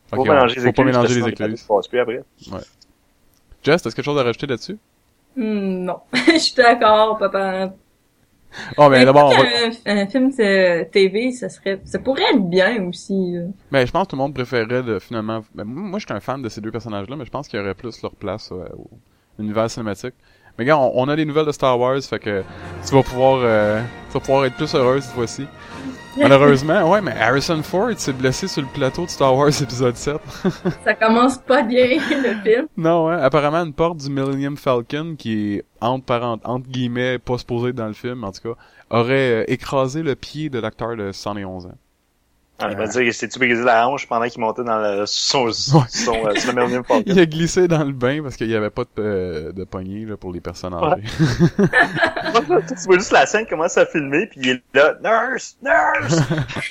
Faut 0.10 0.18
Ok, 0.18 0.26
pas 0.28 0.32
on- 0.32 0.36
mélanger 0.36 0.56
les 0.56 0.62
faut 0.62 0.66
pas 0.66 0.70
écluses, 0.82 0.86
mélanger 0.88 1.08
les 1.08 1.14
sinon, 1.14 1.26
les 1.28 1.32
écluses. 1.34 1.62
papiers 1.64 1.76
passent 1.78 1.88
plus 1.88 2.00
après. 2.00 2.24
Jess, 3.64 3.82
t'as 3.82 3.92
quelque 3.92 4.06
chose 4.06 4.20
à 4.20 4.24
rajouter 4.24 4.48
là-dessus? 4.48 4.78
Hmm, 5.36 5.86
non. 5.86 6.00
Je 6.14 6.38
suis 6.38 6.56
d'accord, 6.56 7.18
papa. 7.18 7.74
Oh, 8.78 8.90
mais 8.90 9.06
d'abord, 9.06 9.32
on 9.32 9.38
va... 9.38 9.44
un, 9.86 9.98
un 9.98 10.08
film 10.08 10.30
de 10.30 10.84
TV, 10.86 11.32
ça 11.32 11.50
serait, 11.50 11.80
ça 11.86 12.00
pourrait 12.00 12.24
être 12.34 12.50
bien 12.50 12.84
aussi. 12.88 13.34
là. 13.34 13.46
Mais 13.72 13.86
je 13.86 13.92
pense 13.92 14.06
que 14.06 14.10
tout 14.12 14.16
le 14.16 14.22
monde 14.22 14.34
préférerait 14.34 14.84
de, 14.84 15.00
finalement... 15.00 15.42
ben, 15.54 15.64
moi, 15.66 16.00
je 16.00 16.06
suis 16.06 16.14
un 16.14 16.20
fan 16.20 16.42
de 16.42 16.50
ces 16.50 16.62
deux 16.62 16.72
personnages-là, 16.72 17.16
mais 17.16 17.26
je 17.26 17.32
pense 17.32 17.48
qu'il 17.48 17.60
y 17.60 17.62
aurait 17.64 17.74
plus 17.74 18.02
leur 18.02 18.16
place 18.16 18.52
euh, 18.52 18.66
au 18.78 18.90
univers 19.40 19.70
cinématique. 19.70 20.14
Mais 20.58 20.66
gars, 20.66 20.78
on, 20.78 20.92
on 20.96 21.08
a 21.08 21.16
des 21.16 21.26
nouvelles 21.26 21.46
de 21.46 21.52
Star 21.52 21.80
Wars, 21.80 22.02
fait 22.02 22.20
que 22.20 22.44
tu 22.88 22.96
vas 22.96 23.04
pouvoir, 23.04 23.40
euh, 23.44 23.82
tu 24.08 24.14
vas 24.14 24.20
pouvoir 24.20 24.46
être 24.46 24.56
plus 24.56 24.74
heureux 24.74 25.00
cette 25.02 25.14
fois-ci. 25.14 25.46
Malheureusement, 26.18 26.90
ouais, 26.90 27.02
mais 27.02 27.12
Harrison 27.12 27.62
Ford 27.64 27.92
s'est 27.98 28.14
blessé 28.14 28.48
sur 28.48 28.62
le 28.62 28.68
plateau 28.68 29.06
de 29.06 29.10
Star 29.10 29.36
Wars 29.36 29.50
épisode 29.62 29.96
7. 29.96 30.18
Ça 30.84 30.94
commence 30.96 31.38
pas 31.38 31.64
bien, 31.64 31.98
le 32.10 32.36
film. 32.44 32.68
non, 32.78 33.10
hein, 33.10 33.20
apparemment 33.22 33.64
une 33.64 33.74
porte 33.74 33.98
du 33.98 34.10
Millennium 34.10 34.58
Falcon, 34.58 35.16
qui 35.18 35.56
est 35.56 35.66
entre, 35.82 36.40
entre 36.44 36.68
guillemets, 36.70 37.20
pas 37.20 37.38
supposée 37.38 37.74
dans 37.74 37.88
le 37.88 37.94
film, 37.94 38.24
en 38.24 38.32
tout 38.32 38.54
cas, 38.54 38.60
aurait 38.90 39.42
euh, 39.42 39.44
écrasé 39.48 40.02
le 40.02 40.16
pied 40.16 40.50
de 40.50 40.60
l'acteur 40.60 40.96
de 40.96 41.12
111 41.12 41.68
ans. 41.68 41.78
Ah, 42.60 42.72
je 42.72 42.76
vais 42.76 42.88
dire, 42.88 43.14
c'est-tu 43.14 43.38
brisé 43.38 43.64
la 43.64 43.88
hanche 43.88 44.08
pendant 44.08 44.28
qu'il 44.28 44.42
montait 44.42 44.64
dans 44.64 44.80
le, 44.80 45.06
son, 45.06 45.52
son, 45.52 45.84
son, 45.88 46.14
euh? 46.26 47.04
Il 47.06 47.20
a 47.20 47.26
glissé 47.28 47.68
dans 47.68 47.84
le 47.84 47.92
bain 47.92 48.24
parce 48.24 48.36
qu'il 48.36 48.50
y 48.50 48.56
avait 48.56 48.72
pas 48.72 48.84
de, 48.84 48.90
euh, 48.98 49.52
de 49.52 49.64
poignée 49.64 50.06
là, 50.06 50.18
pour 50.18 50.34
les 50.34 50.42
personnes 50.42 50.74
âgées. 50.74 51.04
tu 51.06 52.76
vois 52.88 52.98
juste 52.98 53.12
la 53.12 53.28
scène 53.28 53.46
commence 53.46 53.78
à 53.78 53.86
filmer, 53.86 54.26
puis 54.26 54.40
il 54.42 54.50
est 54.50 54.64
là, 54.74 54.98
nurse, 55.04 55.58
nurse! 55.62 56.20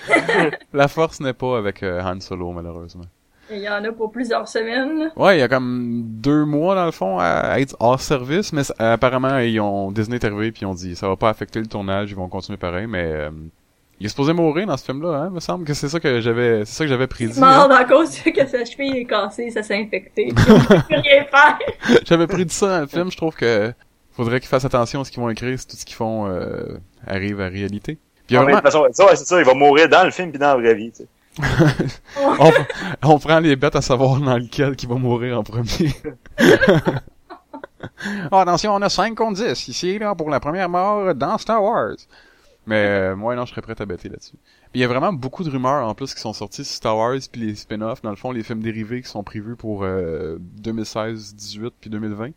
La 0.73 0.89
force 0.89 1.21
n'est 1.21 1.33
pas 1.33 1.57
avec 1.57 1.83
euh, 1.85 2.03
Han 2.03 2.21
Solo, 2.21 2.51
malheureusement. 2.51 3.05
Il 3.51 3.59
y 3.59 3.69
en 3.69 3.85
a 3.85 3.93
pour 3.93 4.11
plusieurs 4.11 4.49
semaines. 4.49 5.13
Ouais, 5.15 5.37
il 5.37 5.41
y 5.41 5.43
a 5.43 5.49
comme 5.49 6.03
deux 6.05 6.45
mois 6.45 6.75
dans 6.75 6.85
le 6.85 6.91
fond 6.91 7.19
à, 7.21 7.61
être 7.61 7.77
hors 7.79 8.01
service, 8.01 8.53
mais 8.53 8.63
apparemment 8.79 9.39
ils 9.39 9.61
ont 9.61 9.93
Disney 9.93 10.17
est 10.17 10.25
arrivé 10.25 10.51
puis 10.51 10.63
ils 10.63 10.67
ont 10.67 10.75
dit 10.75 10.97
ça 10.97 11.07
va 11.07 11.17
pas 11.17 11.29
affecter 11.29 11.61
le 11.61 11.67
tournage, 11.67 12.11
ils 12.11 12.17
vont 12.17 12.29
continuer 12.29 12.59
pareil, 12.59 12.89
mais 12.89 13.05
euh, 13.05 13.31
il 13.99 14.07
est 14.07 14.09
supposé 14.11 14.33
mourir 14.33 14.67
dans 14.67 14.77
ce 14.77 14.85
film-là, 14.85 15.23
hein, 15.23 15.31
me 15.31 15.41
semble 15.41 15.65
que 15.65 15.73
c'est 15.73 15.89
ça 15.89 15.99
que 16.01 16.21
j'avais, 16.21 16.65
c'est 16.65 16.75
ça 16.75 16.85
que 16.85 16.91
j'avais 16.91 17.07
prédit. 17.07 17.41
Mort 17.41 17.49
hein. 17.49 17.71
à 17.71 17.85
cause 17.85 18.19
que 18.21 18.47
sa 18.47 18.65
cheville 18.65 18.99
est 18.99 19.05
cassée, 19.07 19.51
ça 19.51 19.63
s'est 19.63 19.77
infecté. 19.81 20.29
Il 20.91 20.97
rien 20.97 21.25
faire. 21.25 21.59
J'avais 22.07 22.27
prédit 22.27 22.55
ça 22.55 22.67
dans 22.67 22.81
le 22.81 22.87
film, 22.87 23.11
je 23.11 23.17
trouve 23.17 23.35
que 23.35 23.73
faudrait 24.13 24.41
qu'ils 24.41 24.49
fassent 24.49 24.65
attention 24.65 25.01
à 25.01 25.05
ce 25.05 25.11
qu'ils 25.11 25.23
vont 25.23 25.31
écrire 25.31 25.59
si 25.59 25.67
tout 25.67 25.77
ce 25.77 25.85
qu'ils 25.85 25.97
font 25.97 26.27
euh, 26.27 26.79
arrive 27.07 27.41
à 27.41 27.49
réalité. 27.49 27.99
Puis 28.27 28.37
Ah, 28.37 28.41
mais 28.41 28.47
de 28.47 28.53
vraiment- 28.57 28.61
toute 28.61 28.65
façon, 28.65 28.87
ça, 28.93 29.17
c'est 29.17 29.25
ça, 29.25 29.39
il 29.39 29.45
va 29.47 29.55
mourir 29.55 29.89
dans 29.89 30.05
le 30.05 30.11
film 30.11 30.31
puis 30.31 30.39
dans 30.39 30.49
la 30.49 30.57
vraie 30.57 30.75
vie, 30.75 30.93
tu 30.93 31.05
sais. 31.05 31.09
on, 32.41 32.51
on 33.03 33.19
prend 33.19 33.41
les 33.41 33.57
bêtes 33.57 33.77
à 33.77 33.83
savoir 33.83 34.19
dans 34.21 34.37
lequel 34.39 34.75
qui 34.75 34.87
va 34.87 34.95
mourir 34.95 35.39
en 35.39 35.43
premier. 35.43 35.93
oh, 38.31 38.37
attention, 38.37 38.75
on 38.75 38.83
a 38.83 38.89
5 38.89 39.15
contre 39.15 39.45
10 39.45 39.69
ici, 39.69 39.99
là, 39.99 40.15
pour 40.15 40.31
la 40.31 40.41
première 40.41 40.69
mort 40.69 41.15
dans 41.15 41.37
Star 41.39 41.63
Wars. 41.63 41.97
Mais, 42.67 42.85
euh, 42.85 43.17
moi, 43.17 43.37
non, 43.37 43.45
je 43.45 43.53
serais 43.53 43.63
prêt 43.63 43.77
à 43.79 43.87
bêter 43.87 44.09
là-dessus. 44.09 44.37
Il 44.75 44.81
y 44.81 44.85
a 44.85 44.89
vraiment 44.89 45.13
beaucoup 45.13 45.45
de 45.45 45.51
rumeurs, 45.51 45.87
en 45.87 45.95
plus, 45.95 46.13
qui 46.15 46.21
sont 46.21 46.33
sorties 46.33 46.65
sur 46.65 46.75
Star 46.75 46.97
Wars, 46.97 47.19
puis 47.31 47.41
les 47.41 47.55
spin-offs, 47.55 48.03
dans 48.03 48.11
le 48.11 48.17
fond, 48.17 48.33
les 48.33 48.43
films 48.43 48.61
dérivés 48.61 49.03
qui 49.03 49.09
sont 49.09 49.23
prévus 49.23 49.55
pour 49.55 49.85
euh, 49.85 50.37
2016, 50.41 51.35
18 51.37 51.75
puis 51.81 51.91
2020. 51.91 52.31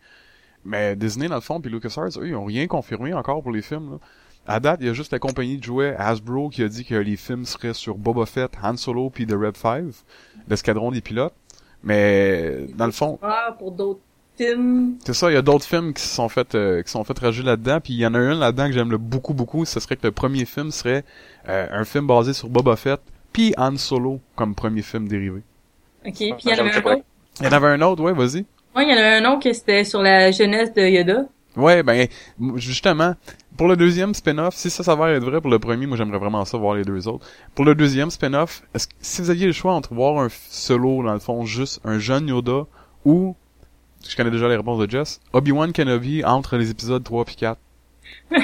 Mais 0.65 0.95
Disney, 0.95 1.27
dans 1.27 1.35
le 1.35 1.41
fond, 1.41 1.59
puis 1.59 1.71
LucasArts, 1.71 2.19
eux, 2.19 2.27
ils 2.27 2.35
ont 2.35 2.45
rien 2.45 2.67
confirmé 2.67 3.13
encore 3.13 3.41
pour 3.41 3.51
les 3.51 3.61
films, 3.61 3.93
là. 3.93 3.97
À 4.47 4.59
date, 4.59 4.79
il 4.81 4.87
y 4.87 4.89
a 4.89 4.93
juste 4.93 5.11
la 5.11 5.19
compagnie 5.19 5.57
de 5.57 5.63
jouets 5.63 5.95
Hasbro 5.95 6.49
qui 6.49 6.63
a 6.63 6.67
dit 6.67 6.83
que 6.83 6.95
les 6.95 7.17
films 7.17 7.45
seraient 7.45 7.75
sur 7.75 7.97
Boba 7.97 8.25
Fett, 8.25 8.51
Han 8.63 8.77
Solo 8.77 9.11
puis 9.11 9.27
The 9.27 9.33
Red 9.33 9.55
Five, 9.57 9.97
l'escadron 10.47 10.89
des 10.89 11.01
pilotes. 11.01 11.35
Mais 11.83 12.65
dans 12.75 12.87
le 12.87 12.91
fond, 12.91 13.19
Ah, 13.21 13.55
pour 13.59 13.71
d'autres 13.71 13.99
films. 14.39 14.97
c'est 15.05 15.13
ça, 15.13 15.29
il 15.29 15.33
y 15.33 15.37
a 15.37 15.41
d'autres 15.41 15.65
films 15.65 15.93
qui 15.93 16.01
se 16.01 16.15
sont 16.15 16.29
fait 16.29 16.55
euh, 16.55 16.81
qui 16.81 16.91
sont 16.91 17.03
fait 17.03 17.17
rajouter 17.19 17.47
là-dedans, 17.47 17.79
puis 17.81 17.93
il 17.93 17.99
y 17.99 18.05
en 18.05 18.13
a 18.13 18.19
un 18.19 18.33
là-dedans 18.33 18.67
que 18.67 18.73
j'aime 18.73 18.91
le 18.91 18.97
beaucoup 18.97 19.33
beaucoup, 19.33 19.65
ce 19.65 19.79
serait 19.79 19.95
que 19.95 20.07
le 20.07 20.11
premier 20.11 20.45
film 20.45 20.71
serait 20.71 21.03
euh, 21.47 21.67
un 21.71 21.83
film 21.83 22.07
basé 22.07 22.33
sur 22.33 22.49
Boba 22.49 22.75
Fett 22.75 23.01
puis 23.33 23.53
Han 23.57 23.77
Solo 23.77 24.19
comme 24.35 24.55
premier 24.55 24.81
film 24.81 25.07
dérivé. 25.07 25.41
Ok, 26.05 26.13
puis 26.15 26.33
il 26.45 26.49
y 26.49 26.53
en 26.53 26.59
avait 26.59 26.73
un 26.73 26.79
autre. 26.79 27.03
Il 27.39 27.45
y 27.45 27.47
en 27.47 27.51
avait 27.51 27.67
un 27.67 27.81
autre, 27.81 28.03
ouais, 28.03 28.13
vas-y. 28.13 28.45
Ouais, 28.75 28.85
il 28.85 28.89
y 28.89 28.93
en 28.93 28.97
avait 28.97 29.25
un 29.25 29.31
autre 29.31 29.39
qui 29.39 29.53
c'était 29.53 29.83
sur 29.83 30.01
la 30.01 30.31
jeunesse 30.31 30.73
de 30.73 30.81
Yoda. 30.81 31.25
Ouais, 31.55 31.83
ben, 31.83 32.07
justement, 32.55 33.15
pour 33.57 33.67
le 33.67 33.75
deuxième 33.75 34.13
spin-off, 34.13 34.55
si 34.55 34.69
ça 34.69 34.83
s'avère 34.83 35.07
être 35.07 35.23
vrai 35.23 35.41
pour 35.41 35.49
le 35.49 35.59
premier, 35.59 35.87
moi 35.87 35.97
j'aimerais 35.97 36.19
vraiment 36.19 36.45
ça 36.45 36.57
voir 36.57 36.75
les 36.75 36.83
deux 36.83 37.07
autres. 37.07 37.27
Pour 37.55 37.65
le 37.65 37.75
deuxième 37.75 38.09
spin-off, 38.09 38.63
est-ce 38.73 38.87
que, 38.87 38.93
si 39.01 39.21
vous 39.21 39.29
aviez 39.29 39.47
le 39.47 39.51
choix 39.51 39.73
entre 39.73 39.93
voir 39.93 40.19
un 40.19 40.29
solo, 40.29 41.03
dans 41.03 41.13
le 41.13 41.19
fond, 41.19 41.43
juste 41.45 41.81
un 41.83 41.99
jeune 41.99 42.27
Yoda, 42.27 42.65
ou, 43.03 43.35
je 44.07 44.15
connais 44.15 44.31
déjà 44.31 44.47
les 44.47 44.55
réponses 44.57 44.79
de 44.85 44.89
Jess, 44.89 45.19
Obi-Wan 45.33 45.71
Kenobi 45.73 46.23
entre 46.23 46.57
les 46.57 46.69
épisodes 46.71 47.03
3 47.03 47.25
puis 47.25 47.35
4. 47.35 47.57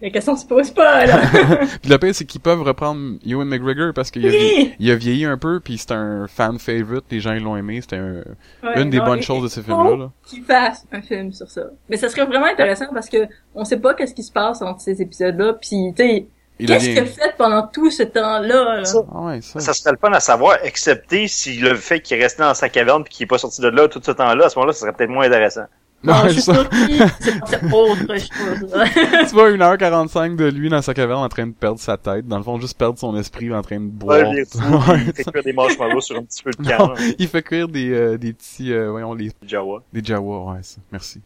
la 0.00 0.10
question 0.10 0.36
se 0.36 0.46
pose 0.46 0.70
pas, 0.70 1.04
là. 1.06 1.18
Puis 1.82 1.90
le 1.90 1.98
pire, 1.98 2.14
c'est 2.14 2.24
qu'ils 2.24 2.40
peuvent 2.40 2.62
reprendre 2.62 3.18
Ewan 3.26 3.48
McGregor 3.48 3.92
parce 3.92 4.10
qu'il 4.12 4.24
a, 4.26 4.30
vie- 4.30 4.36
Oui! 4.36 4.74
il 4.78 4.90
a 4.92 4.94
vieilli 4.96 5.24
un 5.24 5.36
peu, 5.36 5.58
puis 5.58 5.76
c'est 5.76 5.90
un 5.92 6.26
fan 6.28 6.58
favorite, 6.58 7.04
les 7.10 7.18
gens 7.20 7.32
ils 7.32 7.42
l'ont 7.42 7.56
aimé, 7.56 7.80
c'était 7.80 7.96
un- 7.96 8.22
Ouais, 8.62 8.80
une 8.82 8.90
des 8.90 8.98
non, 8.98 9.06
bonnes 9.06 9.22
choses 9.22 9.42
de 9.42 9.48
films-là. 9.62 9.84
faut 9.90 9.96
Là. 9.96 10.10
Qu'ils 10.24 10.42
fassent 10.44 10.86
un 10.92 11.02
film 11.02 11.32
sur 11.32 11.50
ça. 11.50 11.62
Mais 11.88 11.96
ça 11.96 12.08
serait 12.08 12.26
vraiment 12.26 12.46
intéressant 12.46 12.86
parce 12.94 13.08
que 13.08 13.26
on 13.56 13.64
sait 13.64 13.80
pas 13.80 13.94
qu'est-ce 13.94 14.14
qui 14.14 14.22
se 14.22 14.30
passe 14.32 14.62
entre 14.62 14.80
ces 14.80 15.02
épisodes-là, 15.02 15.54
puis 15.54 15.92
tu 15.96 16.02
sais, 16.04 16.26
qu'est-ce 16.66 16.84
devient- 16.86 16.94
qu'il 16.94 17.02
a 17.02 17.06
fait 17.06 17.34
pendant 17.38 17.66
tout 17.66 17.90
ce 17.90 18.02
temps-là, 18.02 18.76
là? 18.78 18.84
Ça, 18.84 18.98
Ah 19.14 19.20
ouais, 19.22 19.40
ça. 19.40 19.60
Ça 19.60 19.72
serait 19.72 19.92
le 19.92 19.98
fun 19.98 20.12
à 20.12 20.20
savoir, 20.20 20.58
excepté 20.64 21.28
si 21.28 21.58
le 21.58 21.74
fait 21.76 22.00
qu'il 22.00 22.18
est 22.18 22.22
resté 22.22 22.42
dans 22.42 22.54
sa 22.54 22.68
caverne 22.68 23.04
puis 23.04 23.12
qu'il 23.14 23.24
est 23.24 23.28
pas 23.28 23.38
sorti 23.38 23.60
de 23.60 23.68
là 23.68 23.88
tout 23.88 24.00
ce 24.04 24.10
temps-là, 24.10 24.46
à 24.46 24.48
ce 24.48 24.56
moment-là, 24.58 24.72
ça 24.72 24.80
serait 24.80 24.92
peut-être 24.92 25.10
moins 25.10 25.26
intéressant. 25.26 25.66
Non, 26.04 26.12
Non, 26.14 26.22
je 26.26 26.34
suis 26.34 26.42
ça- 26.42 26.52
c'est 26.70 27.36
c'est 27.58 27.72
autre 27.72 28.06
chose. 28.16 28.72
là. 28.72 28.84
tu 29.28 29.34
vois 29.34 29.50
1h45 29.50 30.36
de 30.36 30.44
lui 30.46 30.68
dans 30.68 30.80
sa 30.80 30.94
caverne 30.94 31.24
en 31.24 31.28
train 31.28 31.48
de 31.48 31.52
perdre 31.52 31.80
sa 31.80 31.96
tête, 31.96 32.24
dans 32.28 32.36
le 32.38 32.44
fond 32.44 32.60
juste 32.60 32.78
perdre 32.78 32.96
son 32.96 33.16
esprit 33.16 33.52
en 33.52 33.62
train 33.62 33.80
de 33.80 33.86
boire. 33.86 34.28
Ouais, 34.30 34.44
il 35.06 35.12
fait 35.12 35.24
cuire 35.24 35.42
des 35.42 35.52
marshmallows 35.52 36.00
sur 36.00 36.16
un 36.16 36.22
petit 36.22 36.40
peu 36.44 36.52
de 36.52 36.62
Non, 36.62 36.76
camp. 36.76 36.94
il 37.18 37.26
fait 37.26 37.42
cuire 37.42 37.66
des 37.66 37.90
euh, 37.92 38.16
des 38.16 38.32
petits 38.32 38.72
euh, 38.72 38.92
voyons 38.92 39.12
les 39.12 39.32
Jawa. 39.44 39.82
des 39.92 40.04
Jawa, 40.04 40.52
ouais, 40.52 40.58
ça. 40.62 40.76
Merci. 40.92 41.20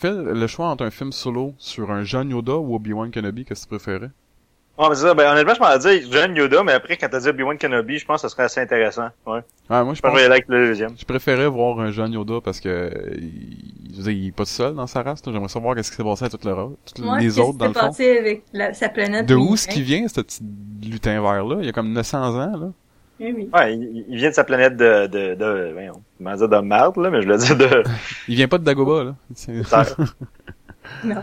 Fais 0.00 0.10
le 0.12 0.46
choix 0.48 0.66
entre 0.66 0.84
un 0.84 0.90
film 0.90 1.12
solo 1.12 1.54
sur 1.56 1.90
un 1.92 2.02
jeune 2.02 2.30
Yoda 2.30 2.54
ou 2.56 2.74
Obi-Wan 2.74 3.12
Kenobi, 3.12 3.44
qu'est-ce 3.44 3.66
que 3.68 3.74
tu 3.76 3.78
préférais? 3.78 4.10
Ouais, 4.78 4.88
mais 4.88 4.94
c'est 4.94 5.02
ça, 5.02 5.14
ben, 5.14 5.32
honnêtement, 5.32 5.54
je 5.54 5.60
m'en 5.60 5.76
dit 5.76 6.10
jeune 6.12 6.36
Yoda, 6.36 6.62
mais 6.62 6.72
après, 6.72 6.96
quand 6.96 7.08
t'as 7.10 7.18
dit 7.18 7.28
Obi-Wan 7.28 7.58
Kenobi, 7.58 7.98
je 7.98 8.06
pense 8.06 8.22
que 8.22 8.28
ça 8.28 8.32
serait 8.32 8.44
assez 8.44 8.60
intéressant. 8.60 9.08
Ouais. 9.26 9.40
Ouais, 9.68 9.82
moi 9.84 9.92
je 9.92 9.96
Je 9.96 10.02
pense 10.02 10.12
que 10.14 10.20
je 10.20 10.24
avec 10.26 10.44
le 10.46 10.66
deuxième. 10.68 10.90
préférais 11.06 11.48
voir 11.48 11.80
un 11.80 11.90
jeune 11.90 12.12
Yoda 12.12 12.34
parce 12.44 12.60
que 12.60 12.90
il, 13.20 13.74
je 13.90 13.96
veux 13.96 14.02
dire, 14.04 14.12
il 14.12 14.26
est 14.28 14.32
pas 14.32 14.44
tout 14.44 14.50
seul 14.50 14.74
dans 14.74 14.86
sa 14.86 15.02
race, 15.02 15.26
là. 15.26 15.32
j'aimerais 15.32 15.48
savoir 15.48 15.74
qu'est-ce 15.74 15.90
qui 15.90 15.96
s'est 15.96 16.04
passé 16.04 16.26
à 16.26 16.28
toutes, 16.28 16.44
leur, 16.44 16.70
toutes 16.86 17.04
Ouais, 17.04 17.18
les 17.20 17.38
autres 17.40 17.58
dans 17.58 17.66
le 17.66 17.72
fond. 17.72 17.80
passé 17.80 18.18
avec 18.18 18.44
la- 18.52 18.72
sa 18.72 18.88
planète. 18.88 19.26
De 19.26 19.34
où 19.34 19.54
est-ce 19.54 19.66
qu'il 19.66 19.82
vient, 19.82 20.06
ce 20.06 20.20
petit 20.20 20.42
lutin 20.84 21.20
vert 21.20 21.44
là 21.44 21.56
Il 21.58 21.66
y 21.66 21.68
a 21.68 21.72
comme 21.72 21.92
900 21.92 22.36
ans 22.40 22.56
là. 22.56 22.70
Eh 23.20 23.32
oui. 23.32 23.48
Ouais, 23.52 23.74
il, 23.74 24.04
il 24.08 24.16
vient 24.16 24.28
de 24.30 24.34
sa 24.34 24.44
planète 24.44 24.76
de, 24.76 25.08
de, 25.08 25.34
de, 25.34 25.70
voyons, 25.72 26.00
comment 26.18 26.36
dire 26.36 26.48
de 26.48 26.56
merde, 26.58 26.96
là, 26.98 27.10
mais 27.10 27.20
je 27.20 27.26
le 27.26 27.36
dis 27.36 27.52
de, 27.56 27.82
Il 28.28 28.36
vient 28.36 28.46
pas 28.46 28.58
de 28.58 28.64
Dagobah 28.64 29.02
là. 29.02 29.14
Non. 31.04 31.22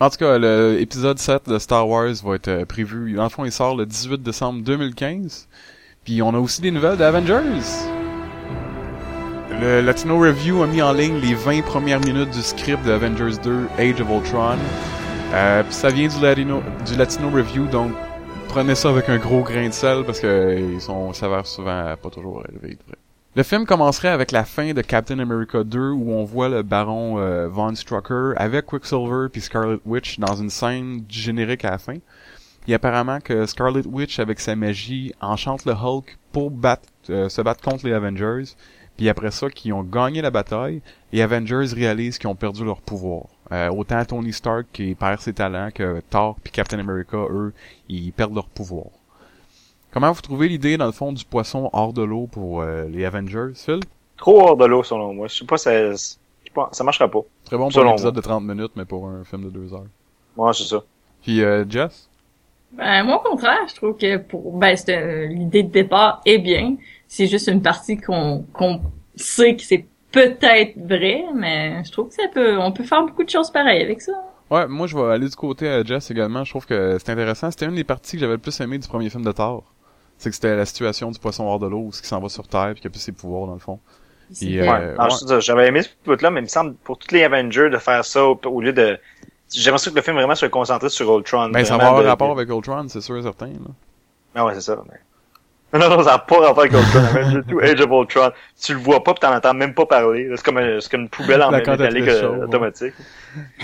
En 0.00 0.10
tout 0.10 0.16
cas, 0.18 0.38
l'épisode 0.38 1.18
7 1.18 1.48
de 1.48 1.58
Star 1.58 1.88
Wars 1.88 2.12
va 2.24 2.34
être 2.34 2.48
euh, 2.48 2.64
prévu. 2.64 3.16
Fond, 3.30 3.44
il 3.44 3.52
sort 3.52 3.76
le 3.76 3.86
18 3.86 4.22
décembre 4.22 4.62
2015. 4.62 5.48
Puis 6.04 6.22
on 6.22 6.34
a 6.34 6.38
aussi 6.38 6.60
des 6.60 6.72
nouvelles 6.72 6.96
d'Avengers. 6.96 7.62
Le 9.60 9.80
Latino 9.80 10.18
Review 10.18 10.62
a 10.62 10.66
mis 10.66 10.82
en 10.82 10.92
ligne 10.92 11.20
les 11.20 11.34
20 11.34 11.62
premières 11.62 12.00
minutes 12.00 12.30
du 12.30 12.42
script 12.42 12.84
de 12.84 12.90
Avengers 12.90 13.38
2 13.44 13.68
Age 13.78 14.00
of 14.00 14.08
Ultron. 14.10 14.58
Euh, 15.34 15.62
puis 15.62 15.72
ça 15.72 15.90
vient 15.90 16.08
du 16.08 16.20
Latino, 16.20 16.62
du 16.84 16.96
Latino 16.96 17.30
Review, 17.30 17.66
donc 17.66 17.92
prenez 18.48 18.74
ça 18.74 18.90
avec 18.90 19.08
un 19.08 19.18
gros 19.18 19.42
grain 19.42 19.68
de 19.68 19.72
sel 19.72 20.04
parce 20.04 20.20
que 20.20 20.72
ils 20.74 20.80
sont 20.80 21.12
s'avèrent 21.12 21.46
souvent 21.46 21.94
pas 22.02 22.10
toujours 22.10 22.42
élevés. 22.50 22.76
Le 23.34 23.42
film 23.42 23.64
commencerait 23.64 24.08
avec 24.08 24.30
la 24.30 24.44
fin 24.44 24.74
de 24.74 24.82
Captain 24.82 25.18
America 25.18 25.64
2 25.64 25.88
où 25.88 26.12
on 26.12 26.22
voit 26.22 26.50
le 26.50 26.62
baron 26.62 27.18
euh, 27.18 27.48
Von 27.48 27.74
Strucker 27.74 28.34
avec 28.36 28.66
Quicksilver 28.66 29.28
puis 29.32 29.40
Scarlet 29.40 29.78
Witch 29.86 30.18
dans 30.18 30.34
une 30.34 30.50
scène 30.50 31.06
générique 31.08 31.64
à 31.64 31.70
la 31.70 31.78
fin. 31.78 31.96
Et 32.68 32.74
apparemment 32.74 33.20
que 33.20 33.46
Scarlet 33.46 33.86
Witch 33.86 34.18
avec 34.18 34.38
sa 34.38 34.54
magie 34.54 35.14
enchante 35.22 35.64
le 35.64 35.72
Hulk 35.72 36.18
pour 36.30 36.50
battre, 36.50 36.86
euh, 37.08 37.30
se 37.30 37.40
battre 37.40 37.62
contre 37.62 37.86
les 37.86 37.94
Avengers. 37.94 38.54
Puis 38.98 39.08
après 39.08 39.30
ça, 39.30 39.48
qu'ils 39.48 39.72
ont 39.72 39.82
gagné 39.82 40.20
la 40.20 40.30
bataille, 40.30 40.82
les 41.10 41.22
Avengers 41.22 41.72
réalisent 41.74 42.18
qu'ils 42.18 42.28
ont 42.28 42.34
perdu 42.34 42.66
leur 42.66 42.82
pouvoir. 42.82 43.28
Euh, 43.50 43.70
autant 43.70 44.04
Tony 44.04 44.34
Stark 44.34 44.66
qui 44.74 44.94
perd 44.94 45.20
ses 45.20 45.32
talents 45.32 45.70
que 45.74 46.02
Thor 46.10 46.36
puis 46.42 46.52
Captain 46.52 46.78
America, 46.78 47.16
eux, 47.30 47.54
ils 47.88 48.12
perdent 48.12 48.34
leur 48.34 48.48
pouvoir. 48.48 48.88
Comment 49.92 50.10
vous 50.10 50.22
trouvez 50.22 50.48
l'idée, 50.48 50.78
dans 50.78 50.86
le 50.86 50.92
fond, 50.92 51.12
du 51.12 51.22
poisson 51.22 51.68
hors 51.74 51.92
de 51.92 52.02
l'eau 52.02 52.26
pour 52.26 52.62
euh, 52.62 52.84
les 52.88 53.04
Avengers, 53.04 53.52
Phil? 53.54 53.80
Trop 54.16 54.40
hors 54.40 54.56
de 54.56 54.64
l'eau, 54.64 54.82
selon 54.82 55.12
moi. 55.12 55.28
Je 55.28 55.34
sais 55.34 55.44
pas, 55.44 55.58
ça, 55.58 55.90
je 55.90 55.96
sais 55.96 56.16
pas, 56.54 56.70
ça 56.72 56.82
marchera 56.82 57.08
pas. 57.10 57.20
Très 57.44 57.58
bon 57.58 57.68
pour 57.68 57.84
un 57.84 57.90
épisode 57.90 58.14
moi. 58.14 58.22
de 58.22 58.26
30 58.26 58.44
minutes, 58.44 58.72
mais 58.74 58.86
pour 58.86 59.06
un 59.06 59.22
film 59.24 59.44
de 59.44 59.50
2 59.50 59.74
heures. 59.74 59.84
Moi, 60.34 60.54
c'est 60.54 60.64
ça. 60.64 60.82
Puis 61.22 61.42
euh, 61.42 61.66
Jess? 61.68 62.08
Ben, 62.72 63.04
moi, 63.04 63.16
au 63.16 63.28
contraire, 63.28 63.68
je 63.68 63.74
trouve 63.74 63.98
que 63.98 64.16
pour, 64.16 64.56
ben, 64.56 64.74
c'est 64.76 64.96
euh, 64.96 65.26
l'idée 65.26 65.62
de 65.62 65.70
départ 65.70 66.22
est 66.24 66.38
bien. 66.38 66.76
C'est 67.06 67.26
juste 67.26 67.48
une 67.48 67.60
partie 67.60 67.98
qu'on, 67.98 68.46
qu'on 68.54 68.80
sait 69.14 69.56
que 69.56 69.62
c'est 69.62 69.84
peut-être 70.10 70.78
vrai, 70.78 71.24
mais 71.34 71.84
je 71.84 71.92
trouve 71.92 72.08
que 72.08 72.14
ça 72.14 72.28
peut, 72.32 72.58
on 72.58 72.72
peut 72.72 72.84
faire 72.84 73.04
beaucoup 73.04 73.24
de 73.24 73.30
choses 73.30 73.50
pareilles 73.50 73.82
avec 73.82 74.00
ça. 74.00 74.12
Ouais, 74.50 74.66
moi 74.68 74.86
je 74.86 74.96
vais 74.96 75.12
aller 75.12 75.28
du 75.28 75.36
côté 75.36 75.68
à 75.68 75.82
Jess 75.84 76.10
également. 76.10 76.44
Je 76.44 76.50
trouve 76.50 76.64
que 76.64 76.96
c'est 76.98 77.12
intéressant. 77.12 77.50
C'était 77.50 77.66
une 77.66 77.74
des 77.74 77.84
parties 77.84 78.12
que 78.16 78.20
j'avais 78.20 78.34
le 78.34 78.38
plus 78.38 78.58
aimé 78.60 78.78
du 78.78 78.88
premier 78.88 79.10
film 79.10 79.24
de 79.24 79.32
Thor. 79.32 79.64
C'est 80.22 80.30
que 80.30 80.36
c'était 80.36 80.54
la 80.54 80.64
situation 80.66 81.10
du 81.10 81.18
poisson 81.18 81.44
hors 81.44 81.58
de 81.58 81.66
l'eau, 81.66 81.86
où 81.88 81.92
ce 81.92 82.00
qui 82.00 82.06
s'en 82.06 82.20
va 82.20 82.28
sur 82.28 82.46
Terre, 82.46 82.70
puis 82.74 82.80
qu'il 82.82 82.86
a 82.86 82.90
plus 82.90 83.00
ses 83.00 83.10
pouvoirs 83.10 83.48
dans 83.48 83.54
le 83.54 83.58
fond. 83.58 83.80
Et, 84.40 84.60
euh, 84.60 84.94
Ouais. 84.96 84.96
Ouais. 84.96 85.40
J'avais 85.40 85.66
aimé 85.66 85.82
ce 85.82 85.88
bout-là, 86.04 86.30
mais 86.30 86.38
il 86.40 86.44
me 86.44 86.48
semble, 86.48 86.74
pour 86.84 86.96
tous 86.96 87.12
les 87.12 87.24
Avengers, 87.24 87.70
de 87.70 87.76
faire 87.78 88.04
ça 88.04 88.24
au, 88.24 88.40
au 88.46 88.60
lieu 88.60 88.72
de... 88.72 88.98
J'aimerais 89.52 89.78
ça 89.78 89.90
que 89.90 89.96
le 89.96 90.02
film 90.02 90.14
vraiment 90.16 90.36
se 90.36 90.46
concentre 90.46 90.88
sur 90.88 91.18
Ultron. 91.18 91.48
Ben 91.50 91.64
ça 91.64 91.76
va 91.76 91.88
avoir 91.88 92.02
de- 92.04 92.08
rapport 92.08 92.30
avec 92.30 92.48
Ultron, 92.48 92.86
c'est 92.88 93.00
sûr 93.00 93.16
et 93.18 93.22
certain. 93.22 93.46
Là. 93.48 93.70
Ah 94.36 94.46
ouais, 94.46 94.54
c'est 94.54 94.60
ça. 94.62 94.80
Mais... 94.88 95.78
Non, 95.78 95.88
non, 95.90 96.02
ça 96.04 96.12
n'a 96.12 96.18
pas 96.20 96.38
rapport 96.40 96.60
avec 96.60 96.72
Ultron. 96.72 96.98
Avengers 97.00 97.42
2, 97.48 97.60
Age 97.60 97.80
of 97.80 97.90
Ultron. 97.90 98.30
Tu 98.62 98.74
le 98.74 98.78
vois 98.78 99.02
pas 99.02 99.12
pis 99.14 99.20
t'en 99.20 99.34
entends 99.34 99.54
même 99.54 99.74
pas 99.74 99.86
parler. 99.86 100.30
C'est 100.36 100.44
comme, 100.44 100.58
un- 100.58 100.78
comme 100.90 101.00
une 101.02 101.08
poubelle 101.08 101.42
en 101.42 101.50
métallique 101.80 102.04
euh, 102.08 102.44
automatique. 102.44 102.94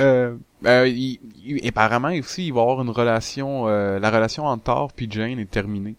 Euh, 0.00 0.34
euh, 0.66 0.88
il- 0.88 1.20
il- 1.46 1.68
apparemment 1.68 2.10
aussi, 2.18 2.48
il 2.48 2.52
va 2.52 2.60
y 2.60 2.62
avoir 2.62 2.82
une 2.82 2.90
relation, 2.90 3.68
euh, 3.68 3.98
la 4.00 4.10
relation 4.10 4.44
entre 4.44 4.64
Thor 4.64 4.92
puis 4.92 5.06
Jane 5.10 5.38
est 5.38 5.50
terminée. 5.50 5.94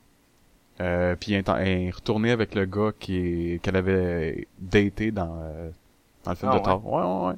Euh, 0.81 1.15
puis 1.19 1.33
elle 1.33 1.43
est 1.47 1.89
retournée 1.89 2.31
avec 2.31 2.55
le 2.55 2.65
gars 2.65 2.91
qui 2.97 3.17
est, 3.17 3.61
qu'elle 3.61 3.75
avait 3.75 4.47
daté 4.59 5.11
dans, 5.11 5.37
euh, 5.41 5.69
dans 6.23 6.31
le 6.31 6.37
film 6.37 6.51
Ah 6.53 6.55
de 6.55 6.59
ouais. 6.59 6.63
Thor. 6.63 6.85
Ouais, 6.85 7.03
ouais, 7.03 7.27
ouais. 7.29 7.35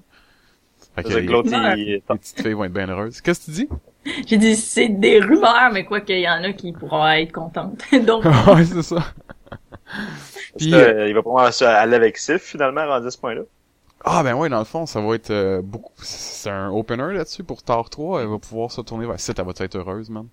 Fait 0.95 1.03
que 1.03 1.09
il... 1.19 1.85
les 1.85 2.01
petites 2.01 2.41
filles 2.41 2.53
vont 2.53 2.65
être 2.65 2.73
bien 2.73 2.87
heureuses. 2.89 3.21
Qu'est-ce 3.21 3.39
que 3.39 3.45
tu 3.45 3.51
dis? 3.51 3.69
J'ai 4.27 4.37
dit, 4.37 4.55
c'est 4.55 4.89
des 4.89 5.19
rumeurs, 5.19 5.69
mais 5.71 5.85
quoi 5.85 6.01
qu'il 6.01 6.19
y 6.19 6.29
en 6.29 6.43
a 6.43 6.53
qui 6.53 6.71
pourront 6.73 7.07
être 7.07 7.31
contentes. 7.31 7.83
Donc, 8.05 8.25
ouais, 8.47 8.65
c'est 8.65 8.81
ça. 8.81 9.13
Puis, 10.57 10.73
euh, 10.73 11.07
il 11.07 11.15
va 11.15 11.51
se 11.51 11.63
aller 11.63 11.95
avec 11.95 12.17
Sif, 12.17 12.41
finalement, 12.41 12.85
rendu 12.85 13.07
à 13.07 13.11
ce 13.11 13.17
point-là? 13.17 13.41
Ah 14.03 14.23
ben 14.23 14.33
ouais, 14.33 14.49
dans 14.49 14.57
le 14.59 14.65
fond, 14.65 14.87
ça 14.87 14.99
va 14.99 15.13
être 15.13 15.29
euh, 15.29 15.61
beaucoup. 15.61 15.93
C'est 15.97 16.49
un 16.49 16.71
opener 16.71 17.13
là-dessus 17.13 17.43
pour 17.43 17.61
Thor 17.61 17.89
3. 17.89 18.23
Elle 18.23 18.29
va 18.29 18.39
pouvoir 18.39 18.71
se 18.71 18.81
tourner 18.81 19.05
vers 19.05 19.19
Sith, 19.19 19.37
elle 19.37 19.45
va 19.45 19.53
être 19.59 19.75
heureuse, 19.75 20.09
man? 20.09 20.27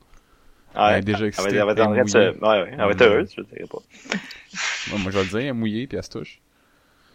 Elle 0.79 0.85
est 0.85 0.95
Ouais. 0.97 1.01
déjà 1.03 1.25
Elle 1.27 1.33
va, 1.33 1.49
elle 1.51 1.57
va 1.57 1.73
être 1.73 2.15
de. 2.15 2.39
Ouais, 2.41 2.63
ouais. 2.63 2.69
Elle 2.73 2.79
va 2.79 2.91
être 2.91 3.03
heureuse, 3.03 3.31
je 3.37 3.43
dirais 3.43 3.67
pas. 3.71 3.79
Ouais, 4.93 4.99
moi 4.99 5.11
je 5.13 5.19
vais 5.19 5.25
le 5.25 5.29
dire, 5.29 5.39
elle 5.41 5.47
est 5.47 5.53
mouillée 5.53 5.87
puis 5.87 5.99
elle 5.99 6.05
se 6.05 6.09
touche. 6.11 6.41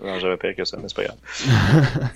Non, 0.04 0.20
j'avais 0.20 0.38
pire 0.38 0.56
que 0.56 0.64
ça, 0.66 0.78
mais 0.78 0.88
c'est 0.88 0.96
pas 0.96 1.04
grave. 1.06 1.18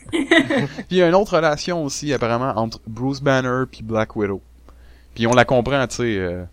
Puis 0.11 0.85
il 0.91 0.97
y 0.97 1.01
a 1.01 1.07
une 1.07 1.15
autre 1.15 1.35
relation 1.35 1.83
aussi 1.83 2.11
apparemment 2.13 2.53
entre 2.57 2.79
Bruce 2.85 3.21
Banner 3.21 3.63
puis 3.71 3.81
Black 3.81 4.15
Widow. 4.15 4.41
Puis 5.15 5.25
on 5.25 5.33
la 5.33 5.45
comprend, 5.45 5.87
tu 5.87 5.95
sais. 5.95 6.17
euh, 6.17 6.43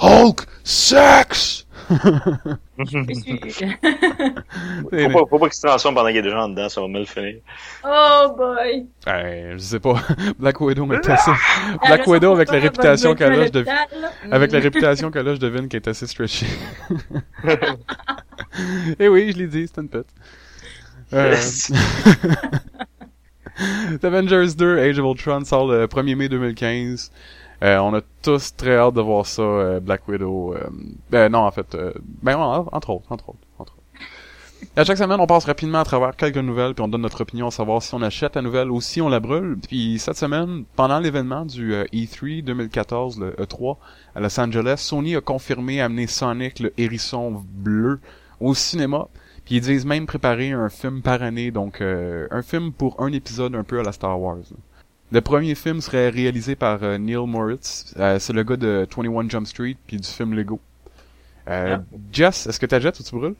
Hulk, 0.00 0.46
suis- 0.64 1.66
Faut 1.90 1.98
pas, 4.90 5.26
faut 5.28 5.38
pas 5.40 5.46
qu'il 5.48 5.54
se 5.54 5.66
transforme 5.66 5.94
pendant 5.96 6.06
qu'il 6.08 6.16
y 6.16 6.20
a 6.20 6.22
des 6.22 6.30
gens 6.30 6.48
dedans, 6.48 6.68
ça 6.68 6.80
va 6.80 6.86
mal 6.88 7.04
finir. 7.04 7.34
oh 7.84 8.32
boy! 8.36 8.86
Euh, 9.08 9.54
je 9.54 9.58
sais 9.58 9.80
pas. 9.80 9.94
Black 10.38 10.60
Widow 10.60 10.92
est 10.92 11.08
assez. 11.08 11.32
Ah, 11.32 11.86
Black 11.88 12.06
Widow 12.06 12.32
avec 12.32 12.52
la 12.52 12.60
réputation 12.60 13.14
qu'elle 13.16 13.32
a, 13.32 13.46
je 13.46 13.50
devine. 13.50 13.72
Avec 14.30 14.52
la 14.52 14.60
Mm. 14.60 14.62
réputation 14.62 15.10
qu'elle 15.10 15.26
a, 15.28 15.34
je 15.34 15.40
devine 15.40 15.66
qu'elle 15.68 15.80
est 15.80 15.88
assez 15.88 16.06
stretchy. 16.06 16.46
Eh 19.00 19.08
oui, 19.08 19.32
je 19.32 19.38
l'ai 19.38 19.48
dit, 19.48 19.66
c'est 19.66 19.80
une 19.80 19.88
pète. 19.88 20.06
Euh, 21.12 21.34
Avengers 24.02 24.54
2 24.56 24.78
Age 24.78 24.98
of 24.98 25.04
Ultron 25.06 25.44
sort 25.44 25.66
le 25.68 25.86
1er 25.86 26.14
mai 26.16 26.28
2015. 26.28 27.10
Euh, 27.62 27.78
on 27.78 27.94
a 27.94 28.00
tous 28.22 28.56
très 28.56 28.76
hâte 28.76 28.94
de 28.94 29.00
voir 29.02 29.26
ça, 29.26 29.42
euh, 29.42 29.80
Black 29.80 30.08
Widow. 30.08 30.54
euh, 30.54 30.60
ben 31.10 31.30
non, 31.30 31.40
en 31.40 31.50
fait, 31.50 31.74
euh, 31.74 31.92
ben 32.22 32.36
en- 32.36 32.66
entre 32.72 32.90
autres, 32.90 33.04
entre 33.10 33.28
autres, 33.30 33.38
entre 33.58 33.74
autres. 33.74 33.76
À 34.76 34.84
chaque 34.84 34.98
semaine, 34.98 35.20
on 35.20 35.26
passe 35.26 35.44
rapidement 35.46 35.80
à 35.80 35.84
travers 35.84 36.16
quelques 36.16 36.36
nouvelles, 36.38 36.74
puis 36.74 36.82
on 36.82 36.88
donne 36.88 37.00
notre 37.02 37.20
opinion 37.22 37.48
à 37.48 37.50
savoir 37.50 37.82
si 37.82 37.94
on 37.94 38.02
achète 38.02 38.36
la 38.36 38.42
nouvelle 38.42 38.70
ou 38.70 38.80
si 38.80 39.00
on 39.02 39.08
la 39.08 39.20
brûle. 39.20 39.56
Puis 39.66 39.98
cette 39.98 40.16
semaine, 40.16 40.64
pendant 40.76 40.98
l'événement 41.00 41.44
du 41.46 41.74
euh, 41.74 41.84
E3 41.92 42.42
2014, 42.44 43.18
le 43.20 43.32
E3, 43.32 43.76
à 44.14 44.20
Los 44.20 44.38
Angeles, 44.40 44.76
Sony 44.78 45.16
a 45.16 45.20
confirmé 45.20 45.80
amener 45.80 46.06
Sonic 46.06 46.60
le 46.60 46.72
hérisson 46.78 47.42
bleu 47.46 48.00
au 48.38 48.54
cinéma. 48.54 49.08
Puis 49.50 49.56
ils 49.56 49.62
disent 49.62 49.84
même 49.84 50.06
préparer 50.06 50.52
un 50.52 50.68
film 50.68 51.02
par 51.02 51.24
année, 51.24 51.50
donc 51.50 51.80
euh, 51.80 52.28
un 52.30 52.40
film 52.40 52.70
pour 52.72 53.02
un 53.02 53.10
épisode 53.12 53.56
un 53.56 53.64
peu 53.64 53.80
à 53.80 53.82
la 53.82 53.90
Star 53.90 54.20
Wars. 54.20 54.36
là. 54.36 54.56
Le 55.10 55.20
premier 55.22 55.56
film 55.56 55.80
serait 55.80 56.08
réalisé 56.08 56.54
par 56.54 56.84
euh, 56.84 56.98
Neil 56.98 57.26
Moritz. 57.26 57.92
Euh, 57.98 58.20
c'est 58.20 58.32
le 58.32 58.44
gars 58.44 58.54
de 58.56 58.86
21 58.96 59.28
Jump 59.28 59.48
Street 59.48 59.76
puis 59.88 59.96
du 59.96 60.06
film 60.06 60.34
Lego. 60.34 60.60
Euh, 61.48 61.78
Ah. 61.78 61.82
Jess, 62.12 62.46
est-ce 62.46 62.60
que 62.60 62.66
jet 62.80 62.96
ou 63.00 63.02
tu 63.02 63.16
brûles? 63.16 63.34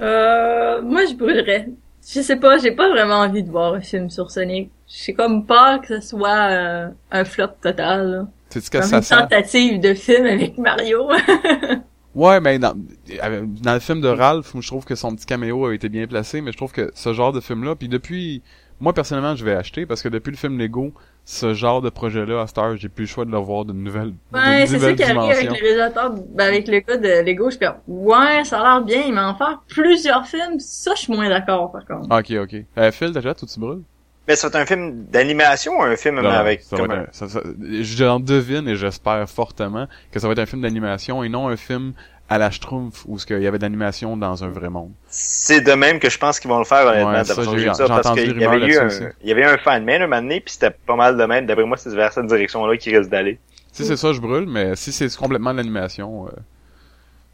Euh, 0.00 0.82
moi, 0.82 1.02
je 1.08 1.14
brûlerais. 1.14 1.68
Je 2.04 2.20
sais 2.20 2.34
pas, 2.34 2.58
j'ai 2.58 2.72
pas 2.72 2.88
vraiment 2.90 3.20
envie 3.20 3.44
de 3.44 3.50
voir 3.52 3.74
un 3.74 3.80
film 3.80 4.10
sur 4.10 4.32
Sonic. 4.32 4.68
J'ai 4.88 5.14
comme 5.14 5.46
peur 5.46 5.80
que 5.80 6.00
ce 6.00 6.08
soit 6.08 6.50
euh, 6.50 6.88
un 7.12 7.24
flop 7.24 7.50
total. 7.62 8.26
que 8.72 8.78
Comme 8.78 8.88
ça 8.88 8.96
une 8.96 9.02
sent? 9.04 9.14
tentative 9.14 9.80
de 9.80 9.94
film 9.94 10.26
avec 10.26 10.58
Mario. 10.58 11.08
Ouais, 12.14 12.40
mais 12.40 12.58
dans, 12.58 12.74
euh, 13.22 13.44
dans 13.62 13.74
le 13.74 13.80
film 13.80 14.00
de 14.00 14.08
Ralph, 14.08 14.52
je 14.58 14.66
trouve 14.66 14.84
que 14.84 14.94
son 14.94 15.14
petit 15.16 15.26
caméo 15.26 15.66
a 15.66 15.74
été 15.74 15.88
bien 15.88 16.06
placé, 16.06 16.40
mais 16.40 16.52
je 16.52 16.56
trouve 16.56 16.72
que 16.72 16.92
ce 16.94 17.12
genre 17.12 17.32
de 17.32 17.40
film-là, 17.40 17.74
puis 17.74 17.88
depuis, 17.88 18.42
moi 18.80 18.92
personnellement, 18.92 19.34
je 19.34 19.44
vais 19.44 19.54
acheter 19.54 19.84
parce 19.84 20.00
que 20.02 20.08
depuis 20.08 20.30
le 20.30 20.36
film 20.36 20.58
Lego, 20.58 20.92
ce 21.24 21.54
genre 21.54 21.82
de 21.82 21.90
projet-là, 21.90 22.42
à 22.42 22.46
Star, 22.46 22.76
j'ai 22.76 22.88
plus 22.88 23.04
le 23.04 23.08
choix 23.08 23.24
de 23.24 23.30
le 23.30 23.38
voir 23.38 23.64
d'une 23.64 23.82
nouvelle, 23.82 24.12
ouais, 24.32 24.66
c'est 24.66 24.78
ça 24.78 24.92
qui 24.92 25.02
arrive 25.02 25.18
avec 25.18 25.46
le 25.46 25.52
réalisateur, 25.52 26.14
ben, 26.34 26.46
avec 26.46 26.68
le 26.68 26.80
gars 26.80 26.96
de 26.98 27.24
Lego. 27.24 27.50
Je 27.50 27.56
suis 27.56 27.66
comme, 27.66 27.76
ouais, 27.88 28.44
ça 28.44 28.60
a 28.60 28.62
l'air 28.62 28.84
bien, 28.84 29.10
mais 29.12 29.20
en 29.20 29.34
faire 29.34 29.62
plusieurs 29.68 30.26
films, 30.26 30.60
ça, 30.60 30.92
je 30.94 31.00
suis 31.00 31.12
moins 31.12 31.28
d'accord, 31.28 31.72
par 31.72 31.84
contre. 31.84 32.16
Ok, 32.16 32.30
ok. 32.42 32.64
Euh, 32.78 32.92
Phil, 32.92 33.12
t'as 33.12 33.20
jet 33.22 33.42
ou 33.42 33.46
tu 33.46 33.58
brûles? 33.58 33.82
Mais 34.26 34.36
c'est 34.36 34.54
un 34.56 34.64
film 34.64 35.04
d'animation 35.10 35.78
ou 35.78 35.82
un 35.82 35.96
film 35.96 36.20
Non, 36.20 36.30
avec 36.30 36.62
ça 36.62 36.76
comme 36.76 36.90
un- 36.90 37.06
ça- 37.12 37.28
ça- 37.28 37.42
j'en 37.82 38.20
devine 38.20 38.66
et 38.68 38.74
j'espère 38.76 39.28
fortement 39.28 39.86
que 40.10 40.18
ça 40.18 40.26
va 40.26 40.32
être 40.32 40.38
un 40.38 40.46
film 40.46 40.62
d'animation 40.62 41.22
et 41.22 41.28
non 41.28 41.48
un 41.48 41.56
film 41.56 41.92
à 42.30 42.38
la 42.38 42.50
Schtroumpf 42.50 43.04
où 43.06 43.18
ce 43.18 43.26
qu'il 43.26 43.42
y 43.42 43.46
avait 43.46 43.58
de 43.58 43.62
l'animation 43.64 44.16
dans 44.16 44.42
un 44.44 44.48
vrai 44.48 44.70
monde. 44.70 44.90
C'est 45.08 45.60
de 45.60 45.72
même 45.72 45.98
que 45.98 46.08
je 46.08 46.16
pense 46.18 46.40
qu'ils 46.40 46.50
vont 46.50 46.58
le 46.58 46.64
faire 46.64 46.86
honnêtement. 46.86 47.10
Ouais, 47.12 47.24
ça, 47.24 47.34
j'ai- 47.42 47.58
j'ai 47.58 47.74
ça, 47.74 47.86
parce 47.86 48.06
entendu 48.06 48.22
qu'il 48.24 48.40
y 48.40 48.44
avait 48.46 48.66
eu 48.66 48.78
un, 48.78 48.88
il 49.22 49.28
y 49.28 49.32
avait 49.32 49.42
eu 49.42 49.44
un 49.44 49.58
fan 49.58 49.84
man 49.84 50.00
un 50.00 50.06
moment 50.06 50.22
donné, 50.22 50.40
puis 50.40 50.54
c'était 50.54 50.70
pas 50.70 50.96
mal 50.96 51.18
de 51.18 51.24
même. 51.24 51.44
D'après 51.44 51.66
moi, 51.66 51.76
c'est 51.76 51.94
vers 51.94 52.12
cette 52.14 52.26
direction-là 52.26 52.78
qu'il 52.78 52.96
risque 52.96 53.10
d'aller. 53.10 53.38
Si 53.72 53.84
c'est 53.84 53.96
ça, 53.98 54.12
je 54.14 54.20
brûle, 54.20 54.46
mais 54.48 54.74
si 54.74 54.90
c'est 54.90 55.14
complètement 55.16 55.52
de 55.52 55.58
l'animation, 55.58 56.26
euh... 56.28 56.30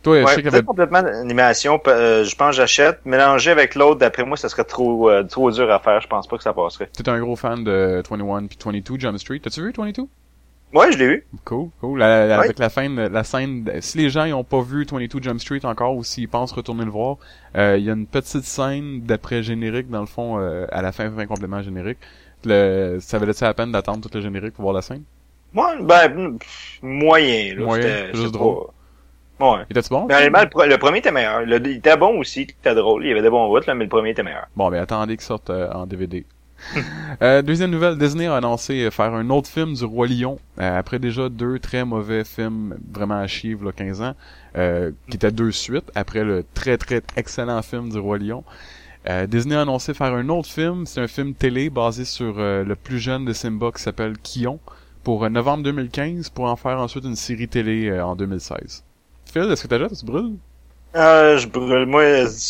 toi, 0.03 0.21
je 0.21 0.25
Ouais, 0.25 0.31
sais 0.31 0.37
qu'il 0.43 0.45
y 0.51 0.55
avait 0.55 0.63
complètement 0.63 1.03
d'animation, 1.03 1.79
p- 1.79 1.91
euh, 1.91 2.25
je 2.25 2.35
pense 2.37 2.51
que 2.51 2.57
j'achète. 2.57 3.01
Mélanger 3.05 3.51
avec 3.51 3.75
l'autre, 3.75 4.01
d'après 4.01 4.25
moi, 4.25 4.37
ça 4.37 4.49
serait 4.49 4.65
trop 4.65 5.11
euh, 5.11 5.23
trop 5.25 5.51
dur 5.51 5.71
à 5.71 5.79
faire. 5.79 6.01
Je 6.01 6.09
pense 6.09 6.27
pas 6.27 6.37
que 6.37 6.43
ça 6.43 6.53
passerait. 6.53 6.89
T'es 6.93 7.09
un 7.09 7.21
gros 7.21 7.37
fan 7.37 7.63
de 7.65 8.03
21 8.09 8.47
puis 8.47 8.59
22 8.65 8.99
Jump 8.99 9.19
Street. 9.19 9.41
T'as-tu 9.43 9.63
vu 9.63 9.73
22? 9.77 10.05
Ouais, 10.73 10.93
je 10.93 10.99
l'ai 10.99 11.07
vu. 11.09 11.27
Cool, 11.45 11.69
cool. 11.81 11.99
La- 11.99 12.27
la- 12.27 12.39
Ouais. 12.39 12.45
Avec 12.45 12.59
la 12.61 12.69
fin, 12.71 12.89
de- 12.89 13.09
la 13.09 13.25
scène, 13.25 13.65
de- 13.65 13.81
si 13.81 13.99
les 13.99 14.09
gens 14.09 14.25
ils 14.25 14.33
ont 14.35 14.45
pas 14.45 14.61
vu 14.63 14.87
22 14.89 15.21
Jump 15.21 15.41
Street 15.41 15.61
encore 15.65 15.97
ou 15.97 16.05
s'ils 16.05 16.29
pensent 16.29 16.53
retourner 16.53 16.85
le 16.85 16.91
voir, 16.93 17.17
euh, 17.57 17.77
il 17.77 17.85
y 17.85 17.91
a 17.91 17.93
une 17.93 18.07
petite 18.07 18.45
scène 18.45 19.01
d'après 19.03 19.43
générique 19.43 19.91
dans 19.91 20.01
le 20.01 20.07
fond 20.07 20.39
euh, 20.39 20.67
à 20.71 20.81
la 20.81 20.93
fin, 20.93 21.11
fin 21.11 21.27
complément 21.27 21.61
générique. 21.61 21.99
Le, 22.45 22.99
ça 23.01 23.19
valait 23.19 23.33
la 23.41 23.53
peine 23.53 23.73
d'attendre 23.73 24.01
tout 24.01 24.11
le 24.15 24.21
générique 24.23 24.55
pour 24.55 24.63
voir 24.63 24.75
la 24.75 24.83
scène? 24.83 25.03
Moi, 25.53 25.75
ben, 25.83 26.39
pff, 26.39 26.79
moyen, 26.83 27.57
là. 27.57 27.65
Moyen, 27.65 28.07
juste 28.15 28.33
drôle. 28.33 28.67
pas- 28.67 28.73
Ouais. 29.41 29.65
Était-tu 29.71 29.89
bon? 29.89 30.07
Mais 30.07 30.15
honnêtement, 30.15 30.65
le, 30.65 30.77
premier 30.77 30.99
était 30.99 31.11
meilleur. 31.11 31.41
Le, 31.43 31.57
il 31.67 31.79
était 31.79 31.97
bon 31.97 32.19
aussi, 32.19 32.43
il 32.43 32.51
était 32.51 32.75
drôle. 32.75 33.05
Il 33.05 33.09
y 33.09 33.13
avait 33.13 33.23
des 33.23 33.31
bons 33.31 33.55
là, 33.55 33.75
mais 33.75 33.85
le 33.85 33.89
premier 33.89 34.11
était 34.11 34.23
meilleur. 34.23 34.47
Bon, 34.57 34.71
ben 34.71 34.83
attendez 34.83 35.17
qu'il 35.17 35.25
sorte 35.25 35.51
euh, 35.51 35.71
en 35.73 35.87
DVD. 35.87 36.25
Euh, 37.23 37.43
deuxième 37.43 37.71
nouvelle, 37.71 37.99
Disney 37.99 38.27
a 38.27 38.37
annoncé 38.37 38.85
euh, 38.85 38.91
faire 38.91 39.13
un 39.13 39.29
autre 39.31 39.49
film 39.49 39.75
du 39.75 39.85
Roi 39.85 40.07
Lion, 40.07 40.39
euh, 40.59 40.79
après 40.79 40.99
déjà 40.99 41.29
deux 41.29 41.59
très 41.59 41.85
mauvais 41.85 42.25
films 42.25 42.79
vraiment 42.91 43.19
à 43.19 43.27
chier, 43.27 43.57
là, 43.63 43.73
15 43.73 44.01
ans, 44.01 44.15
euh, 44.57 44.91
qui 45.09 45.17
étaient 45.17 45.33
deux 45.33 45.51
suites, 45.51 45.91
après 45.95 46.25
le 46.25 46.45
très 46.55 46.79
très 46.79 47.03
excellent 47.17 47.61
film 47.63 47.91
du 47.91 47.99
Roi 47.99 48.19
Lion. 48.19 48.45
Euh, 49.09 49.27
Disney 49.27 49.57
a 49.57 49.63
annoncé 49.63 49.95
faire 49.95 50.13
un 50.13 50.29
autre 50.29 50.49
film, 50.49 50.85
c'est 50.87 51.01
un 51.01 51.09
film 51.09 51.35
télé 51.35 51.71
basé 51.71 52.05
sur 52.05 52.35
euh, 52.39 52.65
le 52.65 52.77
plus 52.77 52.99
jeune 52.99 53.25
de 53.25 53.33
Simba 53.33 53.71
qui 53.73 53.83
s'appelle 53.83 54.17
Kion, 54.19 54.61
pour 55.03 55.29
novembre 55.31 55.63
2015, 55.65 56.29
pour 56.31 56.45
en 56.45 56.57
faire 56.57 56.79
ensuite 56.79 57.05
une 57.05 57.17
série 57.17 57.49
télé 57.49 57.89
euh, 57.89 58.05
en 58.05 58.15
2016. 58.15 58.85
Phil, 59.33 59.51
est-ce 59.51 59.63
que 59.63 59.69
t'as 59.69 59.79
déjà, 59.79 59.89
tu 59.89 60.05
brûles? 60.05 60.35
Euh, 60.97 61.39
je 61.39 61.47
brûle. 61.47 61.87
Moi, 61.87 62.05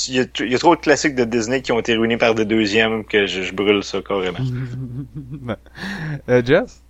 il 0.08 0.14
y, 0.14 0.20
a, 0.20 0.24
il 0.40 0.50
y 0.50 0.54
a 0.54 0.58
trop 0.58 0.74
de 0.74 0.80
classiques 0.80 1.14
de 1.14 1.24
Disney 1.24 1.60
qui 1.60 1.72
ont 1.72 1.78
été 1.78 1.94
ruinés 1.94 2.16
par 2.16 2.34
des 2.34 2.44
deuxièmes 2.46 3.04
que 3.04 3.26
je, 3.26 3.42
je 3.42 3.52
brûle 3.54 3.84
ça 3.84 4.00
carrément. 4.00 4.38
euh, 6.28 6.42
Jess? 6.44 6.82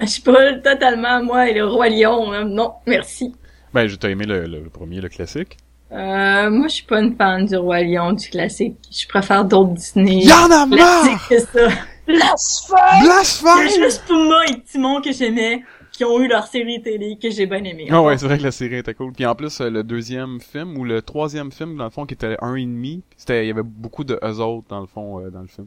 Je 0.00 0.06
suis 0.06 0.22
pas 0.22 0.54
totalement, 0.54 1.22
moi, 1.24 1.48
et 1.48 1.54
le 1.54 1.66
Roi 1.66 1.88
Lion, 1.88 2.30
là. 2.30 2.44
non, 2.44 2.72
merci. 2.86 3.34
Ben, 3.74 3.86
je 3.86 3.96
t'ai 3.96 4.10
aimé 4.10 4.26
le, 4.26 4.46
le 4.46 4.68
premier, 4.68 5.00
le 5.00 5.08
classique. 5.08 5.56
Euh, 5.90 6.50
moi, 6.50 6.68
je 6.68 6.74
suis 6.74 6.84
pas 6.84 7.00
une 7.00 7.16
fan 7.16 7.46
du 7.46 7.56
Roi 7.56 7.80
Lion, 7.80 8.12
du 8.12 8.28
classique. 8.28 8.76
Je 8.92 9.08
préfère 9.08 9.44
d'autres 9.44 9.72
Disney. 9.72 10.24
Y'en 10.24 10.50
a 10.50 10.66
classiques 10.68 11.28
que 11.30 11.38
ça. 11.40 11.74
Blasphème! 12.06 13.02
Blasphème! 13.04 13.68
juste 13.68 14.04
Puma 14.06 14.46
et 14.48 14.60
Timon 14.62 15.00
que 15.02 15.12
j'aimais, 15.12 15.62
qui 15.98 16.04
ont 16.04 16.20
eu 16.20 16.28
leur 16.28 16.46
série 16.46 16.80
télé 16.80 17.18
que 17.20 17.28
j'ai 17.28 17.46
bien 17.46 17.64
aimé. 17.64 17.88
Ah 17.90 18.00
ouais, 18.00 18.16
c'est 18.16 18.26
vrai 18.26 18.38
que 18.38 18.44
la 18.44 18.52
série 18.52 18.76
était 18.76 18.94
cool. 18.94 19.12
Puis 19.12 19.26
en 19.26 19.34
plus, 19.34 19.60
euh, 19.60 19.68
le 19.68 19.82
deuxième 19.82 20.40
film, 20.40 20.78
ou 20.78 20.84
le 20.84 21.02
troisième 21.02 21.50
film, 21.50 21.76
dans 21.76 21.82
le 21.82 21.90
fond, 21.90 22.06
qui 22.06 22.14
était 22.14 22.36
un 22.40 22.54
et 22.54 22.62
demi, 22.64 23.02
c'était, 23.16 23.44
il 23.44 23.48
y 23.48 23.50
avait 23.50 23.64
beaucoup 23.64 24.04
de 24.04 24.16
eux 24.22 24.38
autres, 24.38 24.68
dans 24.68 24.78
le 24.78 24.86
fond, 24.86 25.18
euh, 25.18 25.30
dans 25.30 25.40
le 25.40 25.48
film. 25.48 25.66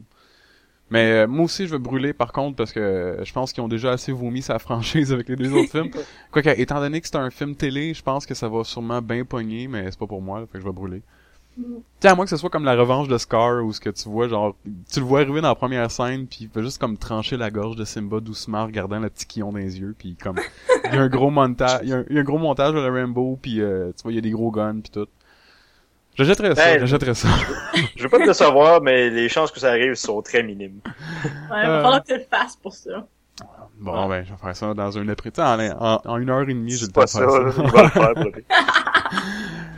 Mais 0.88 1.12
euh, 1.12 1.26
moi 1.26 1.44
aussi, 1.44 1.66
je 1.66 1.72
vais 1.72 1.78
brûler, 1.78 2.14
par 2.14 2.32
contre, 2.32 2.56
parce 2.56 2.72
que 2.72 2.80
euh, 2.80 3.24
je 3.26 3.32
pense 3.34 3.52
qu'ils 3.52 3.62
ont 3.62 3.68
déjà 3.68 3.92
assez 3.92 4.10
vomi 4.10 4.40
sa 4.40 4.58
franchise 4.58 5.12
avec 5.12 5.28
les 5.28 5.36
deux 5.36 5.52
autres 5.52 5.70
films. 5.70 5.90
Quoique, 6.30 6.48
étant 6.48 6.80
donné 6.80 7.02
que 7.02 7.08
c'est 7.08 7.16
un 7.16 7.30
film 7.30 7.54
télé, 7.54 7.92
je 7.92 8.02
pense 8.02 8.24
que 8.24 8.32
ça 8.32 8.48
va 8.48 8.64
sûrement 8.64 9.02
bien 9.02 9.26
pogner, 9.26 9.68
mais 9.68 9.90
c'est 9.90 9.98
pas 9.98 10.06
pour 10.06 10.22
moi, 10.22 10.40
là, 10.40 10.46
fait 10.46 10.54
que 10.54 10.60
je 10.60 10.64
vais 10.64 10.72
brûler. 10.72 11.02
Tu 11.56 11.64
sais, 12.00 12.08
à 12.08 12.14
moins 12.14 12.24
que 12.24 12.30
ce 12.30 12.36
soit 12.36 12.48
comme 12.50 12.64
la 12.64 12.74
revanche 12.74 13.08
de 13.08 13.18
Scar, 13.18 13.62
où 13.64 13.72
ce 13.72 13.80
que 13.80 13.90
tu 13.90 14.08
vois, 14.08 14.26
genre, 14.28 14.56
tu 14.90 15.00
le 15.00 15.06
vois 15.06 15.20
arriver 15.20 15.40
dans 15.40 15.48
la 15.48 15.54
première 15.54 15.90
scène, 15.90 16.26
puis 16.26 16.38
il 16.42 16.48
fait 16.48 16.62
juste 16.62 16.78
comme 16.78 16.96
trancher 16.96 17.36
la 17.36 17.50
gorge 17.50 17.76
de 17.76 17.84
Simba 17.84 18.20
doucement, 18.20 18.62
en 18.62 18.66
regardant 18.66 18.98
le 18.98 19.10
petit 19.10 19.26
quillon 19.26 19.52
dans 19.52 19.58
les 19.58 19.78
yeux, 19.78 19.94
puis 19.98 20.16
comme, 20.16 20.36
il 20.86 20.94
y 20.94 20.96
a 20.96 21.02
un 21.02 21.08
gros 21.08 21.30
montage, 21.30 21.80
il 21.82 21.90
y 21.90 21.92
a 21.92 21.98
un, 21.98 22.04
il 22.08 22.16
y 22.16 22.18
a 22.18 22.22
un 22.22 22.24
gros 22.24 22.38
montage 22.38 22.72
de 22.72 22.80
la 22.80 22.90
Rainbow, 22.90 23.38
puis 23.40 23.60
euh, 23.60 23.92
tu 23.96 24.02
vois, 24.02 24.12
il 24.12 24.14
y 24.14 24.18
a 24.18 24.22
des 24.22 24.30
gros 24.30 24.50
guns, 24.50 24.80
puis 24.80 24.90
tout. 24.90 25.06
J'achèterais 26.14 26.54
ça, 26.54 26.64
Ben, 26.64 26.80
j'achèterais 26.80 27.14
ça. 27.14 27.28
Je 27.96 28.02
veux 28.02 28.08
pas 28.10 28.18
te 28.18 28.26
décevoir, 28.26 28.82
mais 28.82 29.08
les 29.08 29.28
chances 29.30 29.50
que 29.50 29.60
ça 29.60 29.70
arrive 29.70 29.94
sont 29.94 30.20
très 30.20 30.42
minimes. 30.42 30.80
Ouais, 31.50 31.66
va 31.66 31.82
falloir 31.82 32.02
que 32.02 32.08
tu 32.12 32.18
le 32.18 32.24
fasses 32.30 32.56
pour 32.56 32.74
ça. 32.74 33.06
Bon, 33.78 34.08
ben, 34.08 34.22
je 34.24 34.30
vais 34.30 34.36
faire 34.38 34.54
ça 34.54 34.74
dans 34.74 34.98
un 34.98 35.08
après 35.08 35.32
en, 35.38 35.58
en, 35.58 36.00
en 36.04 36.16
une 36.18 36.30
heure 36.30 36.42
et 36.42 36.54
demie, 36.54 36.70
j'ai 36.72 36.86
le 36.86 36.86
C'est 36.86 36.92
temps 36.92 37.00
pas 37.00 37.04
de 37.06 37.10
ça, 37.10 37.70
faire 37.70 37.92
ça. 37.94 38.12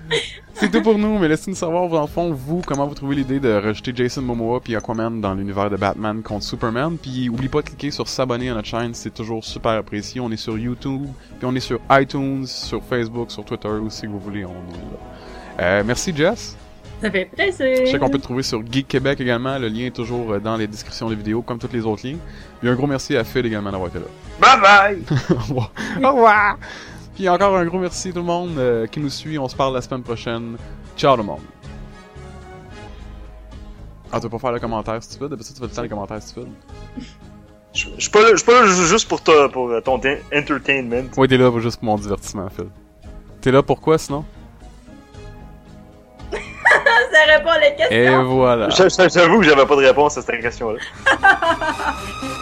C'est 0.56 0.70
tout 0.70 0.82
pour 0.82 0.98
nous, 0.98 1.18
mais 1.18 1.26
laissez-nous 1.26 1.56
savoir, 1.56 1.88
dans 1.88 2.02
le 2.02 2.06
fond, 2.06 2.32
vous, 2.32 2.62
comment 2.64 2.86
vous 2.86 2.94
trouvez 2.94 3.16
l'idée 3.16 3.40
de 3.40 3.52
rejeter 3.54 3.92
Jason 3.94 4.22
Momoa 4.22 4.60
puis 4.60 4.76
Aquaman 4.76 5.20
dans 5.20 5.34
l'univers 5.34 5.68
de 5.68 5.76
Batman 5.76 6.22
contre 6.22 6.44
Superman. 6.44 6.96
Puis, 6.96 7.28
oublie 7.28 7.48
pas 7.48 7.60
de 7.60 7.66
cliquer 7.66 7.90
sur 7.90 8.06
s'abonner 8.08 8.50
à 8.50 8.54
notre 8.54 8.68
chaîne, 8.68 8.94
c'est 8.94 9.12
toujours 9.12 9.44
super 9.44 9.72
apprécié. 9.72 10.20
On 10.20 10.30
est 10.30 10.36
sur 10.36 10.56
YouTube, 10.56 11.06
puis 11.38 11.46
on 11.46 11.54
est 11.56 11.60
sur 11.60 11.80
iTunes, 11.90 12.46
sur 12.46 12.84
Facebook, 12.84 13.32
sur 13.32 13.44
Twitter 13.44 13.68
aussi, 13.68 14.00
si 14.00 14.06
vous 14.06 14.20
voulez, 14.20 14.44
on 14.44 14.50
est 14.50 15.60
là. 15.60 15.60
Euh, 15.60 15.82
merci 15.84 16.14
Jess. 16.14 16.56
Ça 17.00 17.10
fait 17.10 17.26
plaisir. 17.26 17.66
Je 17.84 17.90
sais 17.90 17.98
qu'on 17.98 18.08
peut 18.08 18.18
te 18.18 18.24
trouver 18.24 18.42
sur 18.42 18.62
Geek 18.64 18.88
Québec 18.88 19.20
également, 19.20 19.58
le 19.58 19.68
lien 19.68 19.86
est 19.86 19.94
toujours 19.94 20.32
euh, 20.32 20.38
dans 20.38 20.56
les 20.56 20.66
descriptions 20.66 21.10
des 21.10 21.16
vidéos, 21.16 21.42
comme 21.42 21.58
tous 21.58 21.72
les 21.72 21.84
autres 21.84 22.06
liens. 22.06 22.16
Puis 22.60 22.68
un 22.68 22.74
gros 22.74 22.86
merci 22.86 23.16
à 23.16 23.24
Phil 23.24 23.44
également 23.44 23.70
d'avoir 23.70 23.90
été 23.90 23.98
là. 23.98 24.06
Bye 24.40 24.60
bye! 24.60 25.18
Au 25.30 25.34
revoir. 25.34 25.72
Au 26.02 26.14
revoir. 26.14 26.58
Puis 27.14 27.28
encore 27.28 27.56
un 27.56 27.64
gros 27.64 27.78
merci 27.78 28.10
tout 28.12 28.18
le 28.18 28.24
monde 28.24 28.58
euh, 28.58 28.86
qui 28.86 28.98
nous 29.00 29.08
suit. 29.10 29.38
On 29.38 29.48
se 29.48 29.54
parle 29.56 29.74
la 29.74 29.80
semaine 29.82 30.02
prochaine. 30.02 30.56
Ciao 30.96 31.12
tout 31.14 31.22
le 31.22 31.26
monde. 31.26 31.40
Ah, 34.12 34.18
tu 34.18 34.22
veux 34.24 34.30
pas 34.30 34.38
faire 34.38 34.52
le 34.52 34.60
commentaire 34.60 35.02
stupide? 35.02 35.28
D'habitude, 35.28 35.54
tu 35.54 35.60
fais 35.60 35.66
tout 35.66 35.70
le 35.70 35.76
temps 35.76 35.82
les 35.82 35.88
commentaires 35.88 36.22
stupides. 36.22 36.52
Je 37.72 37.86
je 37.96 38.00
suis 38.02 38.10
pas 38.10 38.20
là, 38.22 38.28
je 38.30 38.36
suis 38.36 38.46
pas 38.46 38.60
là 38.62 38.66
juste 38.66 39.08
pour, 39.08 39.20
toi, 39.20 39.48
pour 39.48 39.68
euh, 39.70 39.80
ton 39.80 39.94
entertainment. 40.32 41.08
Ouais, 41.16 41.26
t'es 41.26 41.36
là 41.36 41.50
pour- 41.50 41.58
juste 41.60 41.78
pour 41.78 41.86
mon 41.86 41.96
divertissement, 41.96 42.48
Phil. 42.48 42.66
T'es 43.40 43.50
là 43.50 43.62
pour 43.64 43.80
quoi, 43.80 43.98
sinon? 43.98 44.24
Ça 46.32 46.38
répond 47.36 47.50
à 47.50 47.58
les 47.58 47.74
questions. 47.76 47.96
Et 47.96 48.24
voilà. 48.24 48.68
Je- 48.70 48.84
je- 48.88 49.08
J'avoue 49.12 49.38
que 49.40 49.44
j'avais 49.46 49.66
pas 49.66 49.74
de 49.76 49.80
réponse 49.86 50.16
à 50.18 50.22
cette 50.22 50.40
question-là. 50.40 50.78